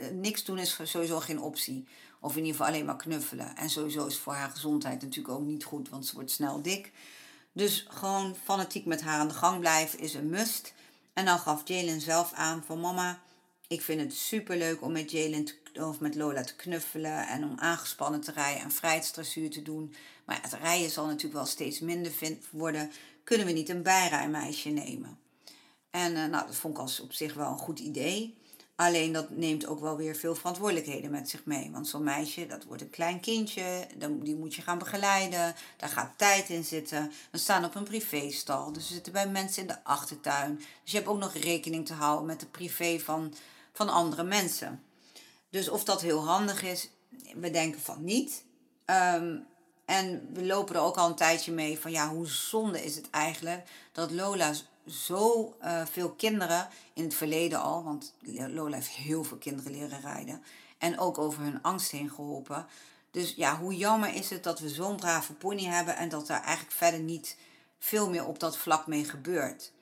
uh, 0.00 0.08
niks 0.10 0.44
doen 0.44 0.58
is 0.58 0.78
sowieso 0.82 1.20
geen 1.20 1.40
optie. 1.40 1.88
Of 2.20 2.30
in 2.30 2.38
ieder 2.38 2.52
geval 2.52 2.66
alleen 2.66 2.84
maar 2.84 2.96
knuffelen. 2.96 3.56
En 3.56 3.70
sowieso 3.70 4.06
is 4.06 4.18
voor 4.18 4.32
haar 4.32 4.50
gezondheid 4.50 5.02
natuurlijk 5.02 5.34
ook 5.34 5.46
niet 5.46 5.64
goed, 5.64 5.88
want 5.88 6.06
ze 6.06 6.14
wordt 6.14 6.30
snel 6.30 6.62
dik. 6.62 6.92
Dus 7.52 7.86
gewoon 7.88 8.36
fanatiek 8.44 8.86
met 8.86 9.00
haar 9.00 9.18
aan 9.18 9.28
de 9.28 9.34
gang 9.34 9.60
blijven 9.60 9.98
is 9.98 10.14
een 10.14 10.30
must. 10.30 10.72
En 11.12 11.24
dan 11.24 11.38
gaf 11.38 11.68
Jalen 11.68 12.00
zelf 12.00 12.32
aan 12.32 12.64
van 12.64 12.80
mama, 12.80 13.22
ik 13.66 13.82
vind 13.82 14.00
het 14.00 14.14
super 14.14 14.56
leuk 14.56 14.82
om 14.82 14.92
met 14.92 15.10
Jalen 15.10 15.46
of 15.74 16.00
met 16.00 16.14
Lola 16.14 16.42
te 16.42 16.56
knuffelen 16.56 17.26
en 17.28 17.44
om 17.44 17.58
aangespannen 17.58 18.20
te 18.20 18.32
rijden 18.32 18.62
en 18.62 18.70
vrijheidsdressuur 18.70 19.50
te 19.50 19.62
doen. 19.62 19.94
Maar 20.24 20.38
het 20.42 20.52
rijden 20.52 20.90
zal 20.90 21.06
natuurlijk 21.06 21.34
wel 21.34 21.46
steeds 21.46 21.80
minder 21.80 22.12
worden. 22.50 22.90
Kunnen 23.24 23.46
we 23.46 23.52
niet 23.52 23.68
een 23.68 23.82
bijrijmeisje 23.82 24.68
nemen? 24.68 25.18
En 25.90 26.12
uh, 26.12 26.24
nou, 26.24 26.46
dat 26.46 26.56
vond 26.56 26.74
ik 26.74 26.80
als 26.80 27.00
op 27.00 27.12
zich 27.12 27.34
wel 27.34 27.50
een 27.50 27.58
goed 27.58 27.78
idee. 27.78 28.36
Alleen 28.82 29.12
dat 29.12 29.30
neemt 29.30 29.66
ook 29.66 29.80
wel 29.80 29.96
weer 29.96 30.16
veel 30.16 30.34
verantwoordelijkheden 30.34 31.10
met 31.10 31.28
zich 31.28 31.44
mee. 31.44 31.70
Want 31.70 31.88
zo'n 31.88 32.02
meisje, 32.02 32.46
dat 32.46 32.64
wordt 32.64 32.82
een 32.82 32.90
klein 32.90 33.20
kindje, 33.20 33.86
die 34.22 34.36
moet 34.36 34.54
je 34.54 34.62
gaan 34.62 34.78
begeleiden. 34.78 35.54
Daar 35.76 35.88
gaat 35.88 36.12
tijd 36.16 36.48
in 36.48 36.64
zitten. 36.64 37.12
We 37.30 37.38
staan 37.38 37.64
op 37.64 37.74
een 37.74 37.84
privéstal, 37.84 38.72
dus 38.72 38.88
we 38.88 38.94
zitten 38.94 39.12
bij 39.12 39.28
mensen 39.28 39.62
in 39.62 39.68
de 39.68 39.84
achtertuin. 39.84 40.56
Dus 40.56 40.92
je 40.92 40.96
hebt 40.96 41.08
ook 41.08 41.18
nog 41.18 41.34
rekening 41.34 41.86
te 41.86 41.92
houden 41.92 42.26
met 42.26 42.40
de 42.40 42.46
privé 42.46 42.98
van, 42.98 43.34
van 43.72 43.88
andere 43.88 44.22
mensen. 44.22 44.82
Dus 45.50 45.68
of 45.68 45.84
dat 45.84 46.00
heel 46.00 46.24
handig 46.24 46.62
is, 46.62 46.90
we 47.34 47.50
denken 47.50 47.80
van 47.80 48.04
niet. 48.04 48.44
Um, 48.86 49.46
en 49.84 50.28
we 50.32 50.44
lopen 50.46 50.74
er 50.74 50.80
ook 50.80 50.96
al 50.96 51.08
een 51.08 51.14
tijdje 51.14 51.52
mee 51.52 51.78
van 51.78 51.90
ja, 51.90 52.08
hoe 52.08 52.26
zonde 52.26 52.84
is 52.84 52.96
het 52.96 53.10
eigenlijk 53.10 53.68
dat 53.92 54.10
Lola 54.10 54.52
zo 54.86 55.54
uh, 55.62 55.86
veel 55.86 56.10
kinderen 56.10 56.68
in 56.92 57.04
het 57.04 57.14
verleden 57.14 57.60
al, 57.60 57.84
want 57.84 58.14
Lola 58.48 58.74
heeft 58.74 58.88
heel 58.88 59.24
veel 59.24 59.36
kinderen 59.36 59.72
leren 59.72 60.00
rijden 60.00 60.42
en 60.78 60.98
ook 60.98 61.18
over 61.18 61.42
hun 61.42 61.62
angst 61.62 61.90
heen 61.90 62.10
geholpen. 62.10 62.66
Dus 63.10 63.34
ja, 63.34 63.58
hoe 63.58 63.76
jammer 63.76 64.14
is 64.14 64.30
het 64.30 64.42
dat 64.42 64.58
we 64.58 64.68
zo'n 64.68 64.96
brave 64.96 65.32
pony 65.32 65.64
hebben 65.64 65.96
en 65.96 66.08
dat 66.08 66.26
daar 66.26 66.42
eigenlijk 66.42 66.76
verder 66.76 67.00
niet 67.00 67.36
veel 67.78 68.10
meer 68.10 68.26
op 68.26 68.38
dat 68.38 68.56
vlak 68.56 68.86
mee 68.86 69.04
gebeurt. 69.04 69.72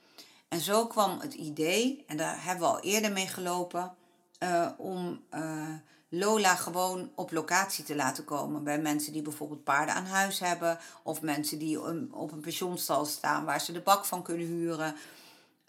En 0.49 0.61
zo 0.61 0.87
kwam 0.87 1.21
het 1.21 1.35
idee, 1.35 2.05
en 2.07 2.17
daar 2.17 2.45
hebben 2.45 2.69
we 2.69 2.75
al 2.75 2.81
eerder 2.81 3.13
mee 3.13 3.27
gelopen, 3.27 3.95
uh, 4.43 4.71
om 4.77 5.25
uh, 5.35 5.75
Lola 6.13 6.55
gewoon 6.55 7.11
op 7.15 7.33
locatie 7.33 7.85
te 7.85 7.95
laten 7.95 8.25
komen. 8.25 8.65
Bij 8.65 8.79
mensen 8.79 9.13
die 9.13 9.23
bijvoorbeeld 9.23 9.65
paarden 9.65 9.95
aan 9.95 10.07
huis 10.07 10.39
hebben. 10.39 10.79
Of 11.03 11.23
mensen 11.23 11.59
die 11.59 11.81
op 12.13 12.33
een 12.33 12.41
pensionstal 12.41 13.05
staan 13.05 13.45
waar 13.45 13.61
ze 13.61 13.73
de 13.73 13.81
bak 13.81 14.05
van 14.05 14.23
kunnen 14.23 14.47
huren. 14.47 14.97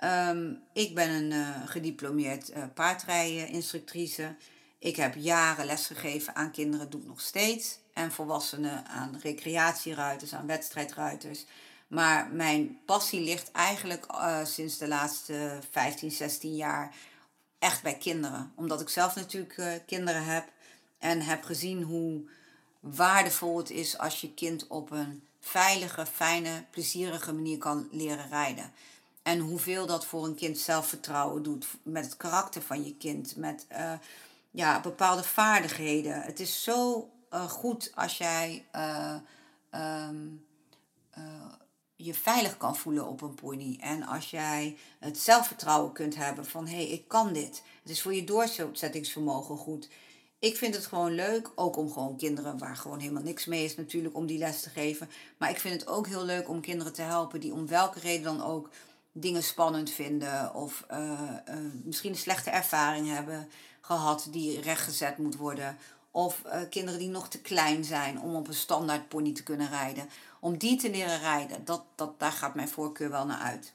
Um, 0.03 0.63
ik 0.74 0.95
ben 0.95 1.10
een 1.10 1.31
uh, 1.31 1.48
gediplomeerd 1.65 2.50
uh, 2.50 2.63
paardrijden-instructrice. 2.74 4.36
Ik 4.79 4.95
heb 4.95 5.15
jaren 5.15 5.65
lesgegeven 5.65 6.36
aan 6.36 6.51
kinderen, 6.51 6.89
doe 6.89 7.01
ik 7.01 7.07
nog 7.07 7.21
steeds. 7.21 7.79
En 7.93 8.12
volwassenen 8.12 8.86
aan 8.86 9.19
recreatieruiters, 9.21 10.33
aan 10.33 10.48
wedstrijdruiters. 10.48 11.45
Maar 11.88 12.29
mijn 12.31 12.79
passie 12.86 13.21
ligt 13.21 13.51
eigenlijk 13.51 14.05
uh, 14.12 14.45
sinds 14.45 14.77
de 14.77 14.88
laatste 14.88 15.60
15, 15.71 16.12
16 16.12 16.55
jaar 16.55 16.95
echt 17.62 17.84
bij 17.84 17.98
kinderen. 17.98 18.51
Omdat 18.56 18.82
ik 18.82 18.89
zelf 18.89 19.15
natuurlijk 19.15 19.58
uh, 19.58 19.72
kinderen 19.86 20.25
heb 20.25 20.50
en 21.00 21.22
heb 21.22 21.44
gezien 21.44 21.84
hoe 21.84 22.22
waardevol 22.80 23.58
het 23.58 23.70
is 23.70 23.98
als 23.98 24.22
je 24.22 24.34
kind 24.34 24.68
op 24.68 24.91
een 24.91 25.24
veilige, 25.39 26.06
fijne, 26.06 26.65
plezierige 26.72 27.34
manier 27.34 27.58
kan 27.58 27.88
leren 27.91 28.30
rijden. 28.30 28.72
En 29.24 29.39
hoeveel 29.39 29.86
dat 29.86 30.06
voor 30.06 30.25
een 30.25 30.36
kind 30.36 30.58
zelfvertrouwen 30.58 31.44
doet 31.44 31.68
met 31.84 32.06
het 32.06 32.18
karakter 32.18 32.62
van 32.62 32.84
je 32.86 32.96
kind, 32.96 33.36
met 33.36 33.65
uh, 33.72 33.94
ja, 34.51 34.80
bepaalde 34.80 35.24
vaardigheden. 35.24 36.22
Het 36.22 36.39
is 36.39 36.63
zo 36.63 37.10
uh, 37.34 37.50
goed 37.50 37.91
als 37.96 38.18
jij 38.18 38.65
um, 39.72 40.46
je 42.05 42.13
veilig 42.13 42.58
kan 42.58 42.75
voelen 42.75 43.08
op 43.08 43.22
een 43.22 43.36
pony. 43.36 43.77
En 43.79 44.03
als 44.03 44.29
jij 44.29 44.77
het 45.00 45.17
zelfvertrouwen 45.17 45.91
kunt 45.91 46.15
hebben 46.15 46.46
van 46.46 46.67
hé, 46.67 46.75
hey, 46.75 46.88
ik 46.88 47.08
kan 47.08 47.34
dit. 47.34 47.63
Het 47.81 47.91
is 47.91 48.01
voor 48.01 48.13
je 48.13 48.24
doorzettingsvermogen 48.24 49.58
goed. 49.58 49.89
Ik 50.39 50.58
vind 50.58 50.75
het 50.75 50.86
gewoon 50.86 51.12
leuk, 51.12 51.51
ook 51.55 51.77
om 51.77 51.91
gewoon 51.91 52.17
kinderen 52.17 52.58
waar 52.58 52.75
gewoon 52.75 53.00
helemaal 53.00 53.24
niks 53.24 53.46
mee 53.46 53.63
is 53.63 53.75
natuurlijk, 53.75 54.15
om 54.15 54.25
die 54.25 54.38
les 54.38 54.62
te 54.62 54.70
geven. 54.70 55.10
Maar 55.38 55.50
ik 55.50 55.60
vind 55.60 55.79
het 55.79 55.89
ook 55.89 56.08
heel 56.08 56.25
leuk 56.25 56.50
om 56.50 56.62
kinderen 56.62 56.93
te 56.93 57.01
helpen 57.01 57.39
die 57.39 57.53
om 57.53 57.67
welke 57.67 58.00
reden 58.00 58.24
dan 58.24 58.43
ook 58.43 58.70
dingen 59.12 59.43
spannend 59.43 59.89
vinden. 59.89 60.53
Of 60.53 60.86
uh, 60.91 60.98
uh, 61.50 61.55
misschien 61.84 62.12
een 62.12 62.17
slechte 62.17 62.50
ervaring 62.50 63.08
hebben 63.08 63.50
gehad 63.81 64.27
die 64.31 64.62
rechtgezet 64.62 65.17
moet 65.17 65.36
worden. 65.36 65.77
Of 66.12 66.41
uh, 66.46 66.62
kinderen 66.70 67.00
die 67.00 67.10
nog 67.10 67.30
te 67.30 67.41
klein 67.41 67.84
zijn 67.84 68.22
om 68.22 68.36
op 68.36 68.48
een 68.48 68.53
standaard 68.53 69.08
pony 69.08 69.34
te 69.34 69.44
kunnen 69.44 69.70
rijden 69.70 70.10
om 70.41 70.58
die 70.58 70.77
te 70.77 70.89
leren 70.89 71.20
rijden, 71.20 71.65
dat, 71.65 71.84
dat, 71.96 72.20
daar 72.20 72.32
gaat 72.32 72.56
mijn 72.56 72.70
voorkeur 72.70 73.10
wel 73.10 73.25
naar 73.25 73.39
uit. 73.39 73.74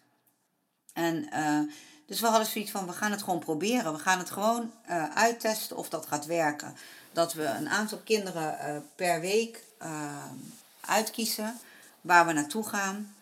En 0.92 1.28
uh, 1.32 1.60
dus 2.06 2.20
we 2.20 2.26
hadden 2.26 2.46
zoiets 2.46 2.70
van, 2.70 2.86
we 2.86 2.92
gaan 2.92 3.10
het 3.10 3.22
gewoon 3.22 3.38
proberen. 3.38 3.92
We 3.92 3.98
gaan 3.98 4.18
het 4.18 4.30
gewoon 4.30 4.72
uh, 4.88 5.14
uittesten 5.14 5.76
of 5.76 5.88
dat 5.88 6.06
gaat 6.06 6.26
werken. 6.26 6.76
Dat 7.12 7.32
we 7.32 7.44
een 7.44 7.68
aantal 7.68 7.98
kinderen 7.98 8.84
per 8.94 9.20
week 9.20 9.64
uitkiezen 10.80 11.58
waar 12.00 12.26
we 12.26 12.32
naartoe 12.32 12.68
gaan. 12.68 13.14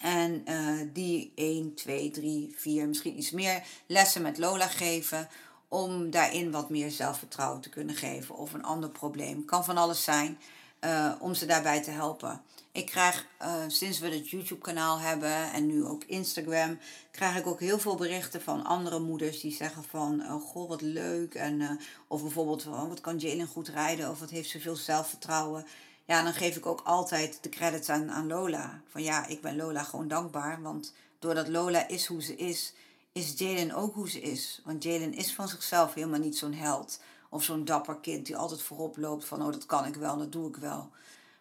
En 0.00 0.44
die 0.92 1.32
1, 1.34 1.74
2, 1.74 2.10
3, 2.10 2.54
4, 2.56 2.88
misschien 2.88 3.18
iets 3.18 3.30
meer 3.30 3.62
lessen 3.86 4.22
met 4.22 4.38
Lola 4.38 4.66
geven. 4.66 5.28
Om 5.72 6.10
daarin 6.10 6.50
wat 6.50 6.70
meer 6.70 6.90
zelfvertrouwen 6.90 7.60
te 7.60 7.68
kunnen 7.68 7.94
geven. 7.94 8.36
Of 8.36 8.52
een 8.52 8.64
ander 8.64 8.90
probleem. 8.90 9.44
Kan 9.44 9.64
van 9.64 9.76
alles 9.76 10.04
zijn. 10.04 10.38
Uh, 10.84 11.12
om 11.18 11.34
ze 11.34 11.46
daarbij 11.46 11.82
te 11.82 11.90
helpen. 11.90 12.40
Ik 12.72 12.86
krijg 12.86 13.26
uh, 13.42 13.54
sinds 13.66 13.98
we 13.98 14.08
het 14.08 14.30
YouTube-kanaal 14.30 14.98
hebben 14.98 15.52
en 15.52 15.66
nu 15.66 15.84
ook 15.84 16.04
Instagram, 16.04 16.78
krijg 17.10 17.36
ik 17.36 17.46
ook 17.46 17.60
heel 17.60 17.78
veel 17.78 17.96
berichten 17.96 18.42
van 18.42 18.64
andere 18.64 19.00
moeders 19.00 19.40
die 19.40 19.52
zeggen 19.52 19.84
van, 19.84 20.20
oh, 20.20 20.42
goh, 20.42 20.68
wat 20.68 20.80
leuk. 20.80 21.34
En, 21.34 21.80
of 22.06 22.22
bijvoorbeeld, 22.22 22.66
oh, 22.66 22.88
wat 22.88 23.00
kan 23.00 23.18
Jalen 23.18 23.46
goed 23.46 23.68
rijden 23.68 24.10
of 24.10 24.20
wat 24.20 24.30
heeft 24.30 24.50
ze 24.50 24.60
veel 24.60 24.76
zelfvertrouwen. 24.76 25.66
Ja, 26.04 26.22
dan 26.22 26.34
geef 26.34 26.56
ik 26.56 26.66
ook 26.66 26.80
altijd 26.84 27.38
de 27.40 27.48
credits 27.48 27.88
aan, 27.88 28.10
aan 28.10 28.26
Lola. 28.26 28.80
Van 28.88 29.02
ja, 29.02 29.26
ik 29.26 29.40
ben 29.40 29.56
Lola 29.56 29.82
gewoon 29.82 30.08
dankbaar, 30.08 30.62
want 30.62 30.92
doordat 31.18 31.48
Lola 31.48 31.88
is 31.88 32.06
hoe 32.06 32.22
ze 32.22 32.36
is, 32.36 32.72
is 33.12 33.38
Jalen 33.38 33.72
ook 33.72 33.94
hoe 33.94 34.10
ze 34.10 34.20
is. 34.20 34.60
Want 34.64 34.82
Jalen 34.82 35.14
is 35.14 35.34
van 35.34 35.48
zichzelf 35.48 35.94
helemaal 35.94 36.20
niet 36.20 36.36
zo'n 36.36 36.54
held 36.54 37.00
Of 37.28 37.44
zo'n 37.44 37.64
dapper 37.64 37.96
kind 38.00 38.26
die 38.26 38.36
altijd 38.36 38.62
voorop 38.62 38.96
loopt 38.96 39.24
van, 39.24 39.42
oh 39.42 39.52
dat 39.52 39.66
kan 39.66 39.86
ik 39.86 39.94
wel, 39.94 40.18
dat 40.18 40.32
doe 40.32 40.48
ik 40.48 40.56
wel. 40.56 40.90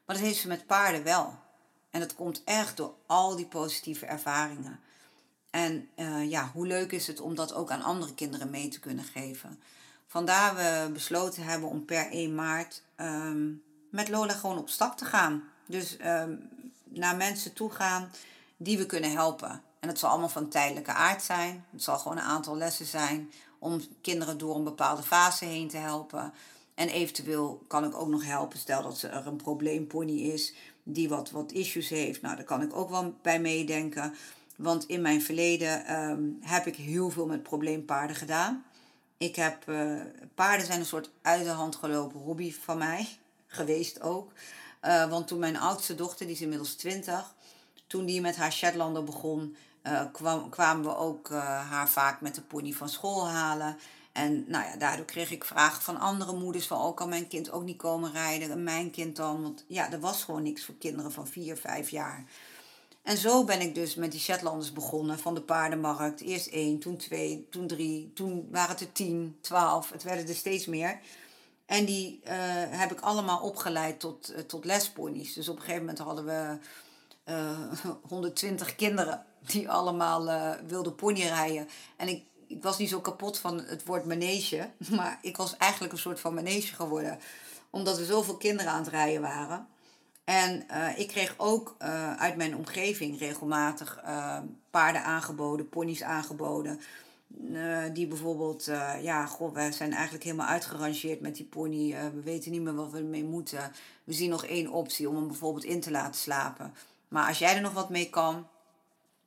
Maar 0.05 0.15
dat 0.15 0.25
heeft 0.25 0.39
ze 0.39 0.47
met 0.47 0.65
paarden 0.65 1.03
wel. 1.03 1.39
En 1.89 1.99
dat 1.99 2.15
komt 2.15 2.41
echt 2.43 2.77
door 2.77 2.93
al 3.05 3.35
die 3.35 3.45
positieve 3.45 4.05
ervaringen. 4.05 4.79
En 5.49 5.89
uh, 5.95 6.29
ja, 6.29 6.51
hoe 6.53 6.67
leuk 6.67 6.91
is 6.91 7.07
het 7.07 7.19
om 7.19 7.35
dat 7.35 7.53
ook 7.53 7.71
aan 7.71 7.81
andere 7.81 8.13
kinderen 8.13 8.49
mee 8.49 8.67
te 8.67 8.79
kunnen 8.79 9.05
geven. 9.05 9.59
Vandaar 10.07 10.55
we 10.55 10.91
besloten 10.93 11.43
hebben 11.43 11.69
om 11.69 11.85
per 11.85 12.09
1 12.11 12.35
maart 12.35 12.83
um, 12.97 13.63
met 13.89 14.09
Lola 14.09 14.33
gewoon 14.33 14.57
op 14.57 14.69
stap 14.69 14.97
te 14.97 15.05
gaan. 15.05 15.43
Dus 15.67 15.97
um, 16.05 16.49
naar 16.83 17.15
mensen 17.15 17.53
toe 17.53 17.71
gaan 17.71 18.11
die 18.57 18.77
we 18.77 18.85
kunnen 18.85 19.11
helpen. 19.11 19.61
En 19.81 19.87
het 19.87 19.99
zal 19.99 20.09
allemaal 20.09 20.29
van 20.29 20.49
tijdelijke 20.49 20.93
aard 20.93 21.23
zijn. 21.23 21.65
Het 21.71 21.83
zal 21.83 21.97
gewoon 21.97 22.17
een 22.17 22.23
aantal 22.23 22.57
lessen 22.57 22.85
zijn 22.85 23.31
om 23.59 23.81
kinderen 24.01 24.37
door 24.37 24.55
een 24.55 24.63
bepaalde 24.63 25.03
fase 25.03 25.45
heen 25.45 25.67
te 25.67 25.77
helpen. 25.77 26.33
En 26.73 26.89
eventueel 26.89 27.63
kan 27.67 27.85
ik 27.85 27.95
ook 27.95 28.07
nog 28.07 28.25
helpen, 28.25 28.59
stel 28.59 28.83
dat 28.83 29.01
er 29.01 29.27
een 29.27 29.35
probleempony 29.35 30.19
is 30.19 30.53
die 30.83 31.09
wat, 31.09 31.31
wat 31.31 31.51
issues 31.51 31.89
heeft. 31.89 32.21
Nou, 32.21 32.35
daar 32.35 32.45
kan 32.45 32.61
ik 32.61 32.75
ook 32.75 32.89
wel 32.89 33.13
bij 33.21 33.39
meedenken. 33.39 34.15
Want 34.55 34.85
in 34.85 35.01
mijn 35.01 35.21
verleden 35.21 36.01
um, 36.01 36.37
heb 36.41 36.65
ik 36.67 36.75
heel 36.75 37.09
veel 37.09 37.25
met 37.25 37.43
probleempaarden 37.43 38.15
gedaan. 38.15 38.63
Ik 39.17 39.35
heb, 39.35 39.69
uh, 39.69 40.01
paarden 40.35 40.65
zijn 40.65 40.79
een 40.79 40.85
soort 40.85 41.09
uit 41.21 41.43
de 41.43 41.49
hand 41.49 41.75
gelopen 41.75 42.19
hobby 42.19 42.53
van 42.53 42.77
mij, 42.77 43.07
geweest 43.47 44.01
ook. 44.01 44.31
Uh, 44.81 45.09
want 45.09 45.27
toen 45.27 45.39
mijn 45.39 45.57
oudste 45.57 45.95
dochter, 45.95 46.25
die 46.25 46.35
is 46.35 46.41
inmiddels 46.41 46.73
20, 46.73 47.33
toen 47.87 48.05
die 48.05 48.21
met 48.21 48.35
haar 48.35 48.51
Shetlander 48.51 49.03
begon, 49.03 49.55
kwam, 50.11 50.49
kwamen 50.49 50.83
we 50.83 50.95
ook 50.97 51.29
haar 51.69 51.89
vaak 51.89 52.21
met 52.21 52.35
de 52.35 52.41
pony 52.41 52.71
van 52.71 52.89
school 52.89 53.27
halen. 53.27 53.77
En 54.11 54.45
nou 54.47 54.65
ja, 54.65 54.75
daardoor 54.77 55.05
kreeg 55.05 55.31
ik 55.31 55.45
vragen 55.45 55.81
van 55.81 55.99
andere 55.99 56.33
moeders 56.33 56.67
van, 56.67 56.81
oh, 56.81 56.95
kan 56.95 57.09
mijn 57.09 57.27
kind 57.27 57.51
ook 57.51 57.63
niet 57.63 57.77
komen 57.77 58.11
rijden? 58.11 58.51
En 58.51 58.63
mijn 58.63 58.91
kind 58.91 59.15
dan? 59.15 59.41
Want 59.41 59.63
ja, 59.67 59.91
er 59.91 59.99
was 59.99 60.23
gewoon 60.23 60.43
niks 60.43 60.65
voor 60.65 60.75
kinderen 60.75 61.11
van 61.11 61.27
4, 61.27 61.57
5 61.57 61.89
jaar. 61.89 62.25
En 63.03 63.17
zo 63.17 63.43
ben 63.43 63.61
ik 63.61 63.75
dus 63.75 63.95
met 63.95 64.11
die 64.11 64.19
Shetlanders 64.19 64.73
begonnen 64.73 65.19
van 65.19 65.33
de 65.33 65.41
paardenmarkt. 65.41 66.21
Eerst 66.21 66.47
één, 66.47 66.79
toen 66.79 66.97
twee, 66.97 67.47
toen 67.49 67.67
drie, 67.67 68.11
toen 68.13 68.47
waren 68.51 68.69
het 68.69 68.79
er 68.79 68.91
tien, 68.91 69.37
twaalf. 69.41 69.89
Het 69.89 70.03
werden 70.03 70.27
er 70.27 70.35
steeds 70.35 70.65
meer. 70.65 70.99
En 71.65 71.85
die 71.85 72.19
uh, 72.23 72.31
heb 72.69 72.91
ik 72.91 72.99
allemaal 72.99 73.39
opgeleid 73.39 73.99
tot, 73.99 74.33
tot 74.47 74.65
lesponies. 74.65 75.33
Dus 75.33 75.49
op 75.49 75.55
een 75.55 75.61
gegeven 75.61 75.85
moment 75.85 75.99
hadden 75.99 76.25
we 76.25 76.57
uh, 77.25 77.49
eh, 77.51 77.95
120 78.09 78.75
kinderen 78.75 79.25
die 79.45 79.69
allemaal 79.69 80.55
wilden 80.67 80.95
ponyrijden. 80.95 81.67
En 81.97 82.07
ik, 82.07 82.23
ik 82.47 82.63
was 82.63 82.77
niet 82.77 82.89
zo 82.89 82.99
kapot 82.99 83.37
van 83.37 83.57
het 83.59 83.85
woord 83.85 84.05
manege. 84.05 84.69
Maar 84.97 85.19
ik 85.21 85.37
was 85.37 85.57
eigenlijk 85.57 85.93
een 85.93 85.99
soort 85.99 86.19
van 86.19 86.33
manege 86.33 86.75
geworden. 86.75 87.19
Omdat 87.69 87.97
er 87.97 88.05
zoveel 88.05 88.37
kinderen 88.37 88.71
aan 88.71 88.81
het 88.81 88.91
rijden 88.91 89.21
waren. 89.21 89.67
En 90.23 90.63
uh, 90.71 90.99
ik 90.99 91.07
kreeg 91.07 91.33
ook 91.37 91.75
uh, 91.81 92.15
uit 92.15 92.35
mijn 92.35 92.55
omgeving 92.55 93.19
regelmatig 93.19 94.03
paarden 94.69 95.03
aangeboden, 95.03 95.69
ponies 95.69 96.03
aangeboden. 96.03 96.79
die 97.93 98.07
bijvoorbeeld, 98.07 98.65
ja, 99.01 99.25
goh, 99.25 99.53
wij 99.53 99.71
zijn 99.71 99.93
eigenlijk 99.93 100.23
helemaal 100.23 100.47
uitgerangeerd 100.47 101.21
met 101.21 101.35
die 101.35 101.45
pony. 101.45 101.95
we 102.13 102.21
weten 102.21 102.51
niet 102.51 102.61
meer 102.61 102.75
wat 102.75 102.91
we 102.91 102.97
ermee 102.97 103.23
moeten. 103.23 103.71
We 104.03 104.13
zien 104.13 104.29
nog 104.29 104.45
één 104.45 104.71
optie 104.71 105.09
om 105.09 105.15
hem 105.15 105.27
bijvoorbeeld 105.27 105.63
in 105.63 105.81
te 105.81 105.91
laten 105.91 106.21
slapen. 106.21 106.73
Maar 107.07 107.27
als 107.27 107.39
jij 107.39 107.55
er 107.55 107.61
nog 107.61 107.73
wat 107.73 107.89
mee 107.89 108.09
kan, 108.09 108.47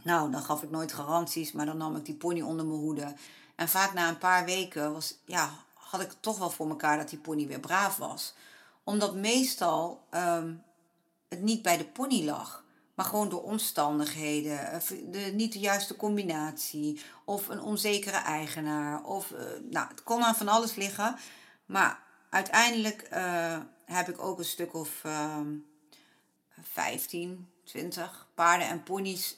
nou, 0.04 0.30
dan 0.30 0.42
gaf 0.42 0.62
ik 0.62 0.70
nooit 0.70 0.92
garanties, 0.92 1.52
maar 1.52 1.66
dan 1.66 1.76
nam 1.76 1.96
ik 1.96 2.04
die 2.04 2.14
pony 2.14 2.40
onder 2.40 2.66
mijn 2.66 2.80
hoede. 2.80 3.14
En 3.54 3.68
vaak 3.68 3.92
na 3.92 4.08
een 4.08 4.18
paar 4.18 4.44
weken 4.44 4.92
was, 4.92 5.14
ja, 5.24 5.50
had 5.74 6.00
ik 6.00 6.14
toch 6.20 6.38
wel 6.38 6.50
voor 6.50 6.68
elkaar 6.68 6.96
dat 6.96 7.08
die 7.08 7.18
pony 7.18 7.46
weer 7.46 7.60
braaf 7.60 7.96
was. 7.96 8.34
Omdat 8.84 9.14
meestal. 9.14 10.06
Um, 10.10 10.62
het 11.34 11.42
niet 11.42 11.62
bij 11.62 11.76
de 11.76 11.84
pony 11.84 12.24
lag. 12.24 12.64
Maar 12.94 13.06
gewoon 13.06 13.28
door 13.28 13.42
omstandigheden, 13.42 14.70
eh, 14.70 14.80
de, 15.10 15.18
niet 15.18 15.52
de 15.52 15.58
juiste 15.58 15.96
combinatie, 15.96 17.00
of 17.24 17.48
een 17.48 17.60
onzekere 17.60 18.16
eigenaar. 18.16 19.04
Of, 19.04 19.30
uh, 19.30 19.38
nou, 19.70 19.88
het 19.88 20.02
kon 20.02 20.22
aan 20.22 20.34
van 20.34 20.48
alles 20.48 20.74
liggen. 20.74 21.16
Maar 21.66 22.02
uiteindelijk 22.30 23.08
uh, 23.12 23.58
heb 23.84 24.08
ik 24.08 24.22
ook 24.22 24.38
een 24.38 24.44
stuk 24.44 24.74
of 24.74 25.04
uh, 25.06 25.38
15, 26.62 27.48
20 27.64 28.26
paarden 28.34 28.68
en 28.68 28.82
ponies 28.82 29.36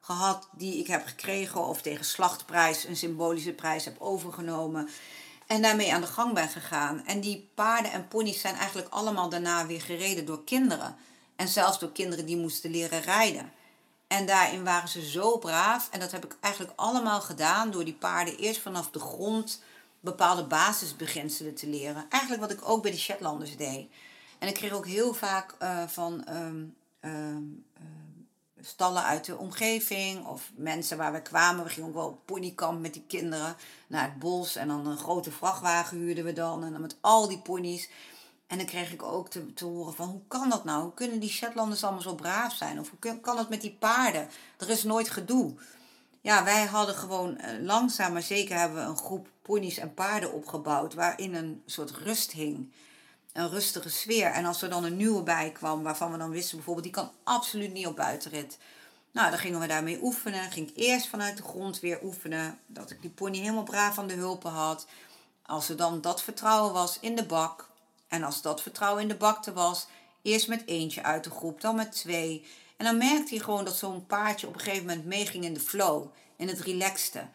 gehad 0.00 0.48
die 0.52 0.78
ik 0.78 0.86
heb 0.86 1.06
gekregen 1.06 1.66
of 1.66 1.82
tegen 1.82 2.04
slachtprijs, 2.04 2.84
een 2.84 2.96
symbolische 2.96 3.52
prijs 3.52 3.84
heb 3.84 3.96
overgenomen. 3.98 4.88
En 5.46 5.62
daarmee 5.62 5.92
aan 5.92 6.00
de 6.00 6.06
gang 6.06 6.34
ben 6.34 6.48
gegaan. 6.48 7.06
En 7.06 7.20
die 7.20 7.50
paarden 7.54 7.92
en 7.92 8.08
ponies 8.08 8.40
zijn 8.40 8.54
eigenlijk 8.54 8.88
allemaal 8.88 9.28
daarna 9.28 9.66
weer 9.66 9.80
gereden 9.80 10.26
door 10.26 10.44
kinderen. 10.44 10.96
En 11.36 11.48
zelfs 11.48 11.78
door 11.78 11.92
kinderen 11.92 12.26
die 12.26 12.36
moesten 12.36 12.70
leren 12.70 13.00
rijden. 13.00 13.52
En 14.06 14.26
daarin 14.26 14.64
waren 14.64 14.88
ze 14.88 15.10
zo 15.10 15.38
braaf. 15.38 15.88
En 15.90 16.00
dat 16.00 16.12
heb 16.12 16.24
ik 16.24 16.36
eigenlijk 16.40 16.72
allemaal 16.76 17.20
gedaan 17.20 17.70
door 17.70 17.84
die 17.84 17.94
paarden 17.94 18.36
eerst 18.36 18.60
vanaf 18.60 18.90
de 18.90 19.00
grond 19.00 19.62
bepaalde 20.00 20.44
basisbeginselen 20.44 21.54
te 21.54 21.66
leren. 21.66 22.06
Eigenlijk 22.08 22.42
wat 22.42 22.52
ik 22.52 22.68
ook 22.68 22.82
bij 22.82 22.90
de 22.90 22.98
Shetlanders 22.98 23.56
deed. 23.56 23.90
En 24.38 24.48
ik 24.48 24.54
kreeg 24.54 24.72
ook 24.72 24.86
heel 24.86 25.14
vaak 25.14 25.54
uh, 25.62 25.82
van 25.86 26.24
um, 26.28 26.74
um, 27.04 27.64
stallen 28.60 29.02
uit 29.02 29.24
de 29.24 29.36
omgeving 29.36 30.26
of 30.26 30.50
mensen 30.54 30.96
waar 30.96 31.12
we 31.12 31.22
kwamen. 31.22 31.64
We 31.64 31.70
gingen 31.70 31.94
wel 31.94 32.06
op 32.06 32.26
ponykamp 32.26 32.80
met 32.80 32.92
die 32.92 33.04
kinderen 33.06 33.56
naar 33.86 34.04
het 34.04 34.18
bos. 34.18 34.56
En 34.56 34.68
dan 34.68 34.86
een 34.86 34.98
grote 34.98 35.30
vrachtwagen 35.30 35.98
huurden 35.98 36.24
we 36.24 36.32
dan. 36.32 36.64
En 36.64 36.72
dan 36.72 36.80
met 36.80 36.96
al 37.00 37.28
die 37.28 37.38
ponies. 37.38 37.90
En 38.46 38.58
dan 38.58 38.66
kreeg 38.66 38.92
ik 38.92 39.02
ook 39.02 39.28
te, 39.28 39.54
te 39.54 39.64
horen 39.64 39.94
van 39.94 40.08
hoe 40.08 40.20
kan 40.28 40.50
dat 40.50 40.64
nou? 40.64 40.82
Hoe 40.82 40.94
kunnen 40.94 41.20
die 41.20 41.30
Shetlanders 41.30 41.84
allemaal 41.84 42.02
zo 42.02 42.14
braaf 42.14 42.54
zijn? 42.54 42.80
Of 42.80 42.90
hoe 42.90 43.20
kan 43.20 43.36
dat 43.36 43.48
met 43.48 43.60
die 43.60 43.76
paarden? 43.78 44.28
Er 44.58 44.70
is 44.70 44.82
nooit 44.82 45.10
gedoe. 45.10 45.54
Ja, 46.20 46.44
wij 46.44 46.64
hadden 46.64 46.94
gewoon 46.94 47.36
eh, 47.36 47.62
langzaam 47.62 48.12
maar 48.12 48.22
zeker 48.22 48.58
hebben 48.58 48.84
we 48.84 48.90
een 48.90 48.96
groep 48.96 49.28
ponies 49.42 49.78
en 49.78 49.94
paarden 49.94 50.32
opgebouwd 50.32 50.94
waarin 50.94 51.34
een 51.34 51.62
soort 51.66 51.90
rust 51.90 52.32
hing 52.32 52.72
een 53.32 53.50
rustige 53.50 53.90
sfeer. 53.90 54.30
En 54.30 54.44
als 54.44 54.62
er 54.62 54.70
dan 54.70 54.84
een 54.84 54.96
nieuwe 54.96 55.22
bij 55.22 55.50
kwam, 55.50 55.82
waarvan 55.82 56.12
we 56.12 56.18
dan 56.18 56.30
wisten 56.30 56.56
bijvoorbeeld, 56.56 56.86
die 56.86 56.94
kan 56.94 57.10
absoluut 57.24 57.72
niet 57.72 57.86
op 57.86 57.96
buitenrit. 57.96 58.58
Nou, 59.12 59.30
dan 59.30 59.38
gingen 59.38 59.60
we 59.60 59.66
daarmee 59.66 60.02
oefenen. 60.02 60.50
Ging 60.50 60.68
ik 60.68 60.76
eerst 60.76 61.08
vanuit 61.08 61.36
de 61.36 61.42
grond 61.42 61.80
weer 61.80 61.98
oefenen. 62.02 62.58
Dat 62.66 62.90
ik 62.90 63.02
die 63.02 63.10
pony 63.10 63.38
helemaal 63.38 63.62
braaf 63.62 63.98
aan 63.98 64.06
de 64.06 64.14
hulpen 64.14 64.50
had. 64.50 64.86
Als 65.42 65.68
er 65.68 65.76
dan 65.76 66.00
dat 66.00 66.22
vertrouwen 66.22 66.72
was 66.72 66.98
in 67.00 67.16
de 67.16 67.24
bak. 67.24 67.70
En 68.08 68.22
als 68.22 68.42
dat 68.42 68.62
vertrouwen 68.62 69.02
in 69.02 69.08
de 69.08 69.16
bakte 69.16 69.52
was, 69.52 69.86
eerst 70.22 70.48
met 70.48 70.66
eentje 70.66 71.02
uit 71.02 71.24
de 71.24 71.30
groep, 71.30 71.60
dan 71.60 71.74
met 71.74 71.92
twee. 71.92 72.46
En 72.76 72.84
dan 72.84 72.96
merkte 72.96 73.34
hij 73.34 73.44
gewoon 73.44 73.64
dat 73.64 73.76
zo'n 73.76 74.06
paardje 74.06 74.46
op 74.46 74.54
een 74.54 74.60
gegeven 74.60 74.86
moment 74.86 75.06
meeging 75.06 75.44
in 75.44 75.54
de 75.54 75.60
flow, 75.60 76.06
in 76.36 76.48
het 76.48 76.60
relaxte. 76.60 77.26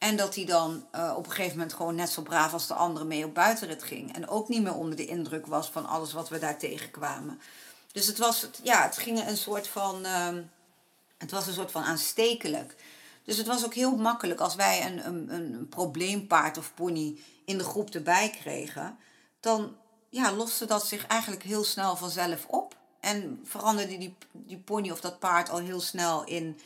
En 0.00 0.16
dat 0.16 0.34
hij 0.34 0.44
dan 0.44 0.86
uh, 0.94 1.14
op 1.16 1.26
een 1.26 1.32
gegeven 1.32 1.56
moment 1.56 1.74
gewoon 1.74 1.94
net 1.94 2.10
zo 2.10 2.22
braaf 2.22 2.52
als 2.52 2.66
de 2.66 2.74
anderen 2.74 3.08
mee 3.08 3.24
op 3.24 3.34
buitenrit 3.34 3.82
ging. 3.82 4.14
En 4.14 4.28
ook 4.28 4.48
niet 4.48 4.62
meer 4.62 4.74
onder 4.74 4.96
de 4.96 5.06
indruk 5.06 5.46
was 5.46 5.70
van 5.70 5.86
alles 5.86 6.12
wat 6.12 6.28
we 6.28 6.38
daar 6.38 6.58
tegenkwamen. 6.58 7.40
Dus 7.92 8.06
het 8.06 8.18
was, 8.18 8.46
ja, 8.62 8.82
het 8.82 8.98
ging 8.98 9.26
een 9.26 9.36
soort 9.36 9.68
van, 9.68 10.06
uh, 10.06 10.28
het 11.18 11.30
was 11.30 11.46
een 11.46 11.52
soort 11.52 11.70
van 11.70 11.82
aanstekelijk. 11.82 12.74
Dus 13.24 13.36
het 13.36 13.46
was 13.46 13.64
ook 13.64 13.74
heel 13.74 13.96
makkelijk 13.96 14.40
als 14.40 14.54
wij 14.54 14.86
een, 14.86 15.06
een, 15.06 15.34
een 15.34 15.68
probleempaard 15.68 16.58
of 16.58 16.74
pony 16.74 17.18
in 17.44 17.58
de 17.58 17.64
groep 17.64 17.90
erbij 17.90 18.30
kregen. 18.30 18.98
Dan 19.40 19.76
ja, 20.08 20.32
loste 20.32 20.66
dat 20.66 20.86
zich 20.86 21.06
eigenlijk 21.06 21.42
heel 21.42 21.64
snel 21.64 21.96
vanzelf 21.96 22.46
op. 22.46 22.76
En 23.00 23.40
veranderde 23.44 23.98
die, 23.98 24.16
die 24.32 24.58
pony 24.58 24.90
of 24.90 25.00
dat 25.00 25.18
paard 25.18 25.50
al 25.50 25.58
heel 25.58 25.80
snel 25.80 26.24
in 26.24 26.58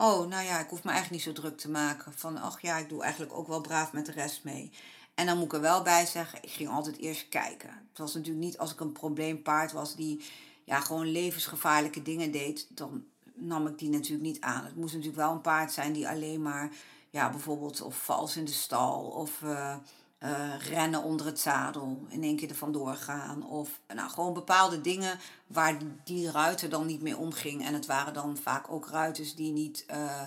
oh, 0.00 0.26
nou 0.26 0.44
ja, 0.44 0.60
ik 0.60 0.68
hoef 0.68 0.84
me 0.84 0.90
eigenlijk 0.90 1.24
niet 1.24 1.34
zo 1.34 1.42
druk 1.42 1.58
te 1.58 1.70
maken. 1.70 2.12
Van, 2.16 2.36
ach 2.36 2.60
ja, 2.60 2.76
ik 2.76 2.88
doe 2.88 3.02
eigenlijk 3.02 3.32
ook 3.32 3.46
wel 3.46 3.60
braaf 3.60 3.92
met 3.92 4.06
de 4.06 4.12
rest 4.12 4.44
mee. 4.44 4.72
En 5.14 5.26
dan 5.26 5.36
moet 5.36 5.46
ik 5.46 5.52
er 5.52 5.60
wel 5.60 5.82
bij 5.82 6.06
zeggen, 6.06 6.42
ik 6.42 6.50
ging 6.50 6.68
altijd 6.68 6.96
eerst 6.96 7.28
kijken. 7.28 7.68
Het 7.88 7.98
was 7.98 8.14
natuurlijk 8.14 8.44
niet 8.44 8.58
als 8.58 8.72
ik 8.72 8.80
een 8.80 8.92
probleempaard 8.92 9.72
was 9.72 9.96
die 9.96 10.24
ja, 10.64 10.80
gewoon 10.80 11.06
levensgevaarlijke 11.06 12.02
dingen 12.02 12.30
deed, 12.30 12.66
dan 12.68 13.04
nam 13.34 13.66
ik 13.66 13.78
die 13.78 13.90
natuurlijk 13.90 14.22
niet 14.22 14.40
aan. 14.40 14.64
Het 14.64 14.76
moest 14.76 14.92
natuurlijk 14.92 15.20
wel 15.20 15.32
een 15.32 15.40
paard 15.40 15.72
zijn 15.72 15.92
die 15.92 16.08
alleen 16.08 16.42
maar, 16.42 16.70
ja, 17.10 17.30
bijvoorbeeld 17.30 17.80
of 17.80 18.04
vals 18.04 18.36
in 18.36 18.44
de 18.44 18.52
stal 18.52 19.04
of... 19.04 19.40
Uh, 19.40 19.76
uh, 20.24 20.58
rennen 20.58 21.02
onder 21.02 21.26
het 21.26 21.40
zadel, 21.40 22.06
in 22.08 22.22
één 22.22 22.36
keer 22.36 22.48
er 22.48 22.54
vandoor 22.54 22.94
gaan. 22.94 23.46
Of 23.46 23.80
nou, 23.94 24.10
gewoon 24.10 24.32
bepaalde 24.32 24.80
dingen 24.80 25.18
waar 25.46 25.78
die 26.04 26.30
ruiter 26.30 26.68
dan 26.68 26.86
niet 26.86 27.02
mee 27.02 27.16
omging. 27.16 27.64
En 27.64 27.74
het 27.74 27.86
waren 27.86 28.12
dan 28.12 28.36
vaak 28.36 28.70
ook 28.70 28.88
ruiters 28.88 29.34
die 29.34 29.52
niet 29.52 29.84
uh, 29.90 30.22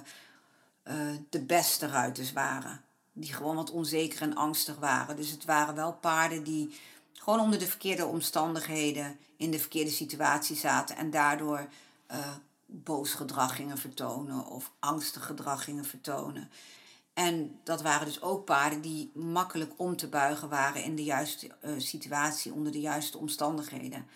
uh, 0.87 0.95
de 1.29 1.41
beste 1.41 1.87
ruiters 1.87 2.33
waren. 2.33 2.81
Die 3.11 3.33
gewoon 3.33 3.55
wat 3.55 3.71
onzeker 3.71 4.21
en 4.21 4.35
angstig 4.35 4.75
waren. 4.75 5.15
Dus 5.15 5.29
het 5.29 5.45
waren 5.45 5.75
wel 5.75 5.93
paarden 5.93 6.43
die 6.43 6.79
gewoon 7.13 7.39
onder 7.39 7.59
de 7.59 7.67
verkeerde 7.67 8.05
omstandigheden 8.05 9.17
in 9.37 9.51
de 9.51 9.59
verkeerde 9.59 9.91
situatie 9.91 10.55
zaten. 10.55 10.95
En 10.95 11.09
daardoor 11.09 11.67
boos 12.65 13.13
gedrag 13.13 13.55
gingen 13.55 13.77
vertonen 13.77 14.45
of 14.45 14.71
angstig 14.79 15.25
gedrag 15.25 15.63
gingen 15.63 15.85
vertonen. 15.85 16.49
En 17.13 17.59
dat 17.63 17.81
waren 17.81 18.05
dus 18.05 18.21
ook 18.21 18.45
paarden 18.45 18.81
die 18.81 19.11
makkelijk 19.13 19.73
om 19.75 19.95
te 19.95 20.07
buigen 20.07 20.49
waren 20.49 20.83
in 20.83 20.95
de 20.95 21.03
juiste 21.03 21.49
uh, 21.63 21.71
situatie, 21.77 22.53
onder 22.53 22.71
de 22.71 22.79
juiste 22.79 23.17
omstandigheden. 23.17 24.07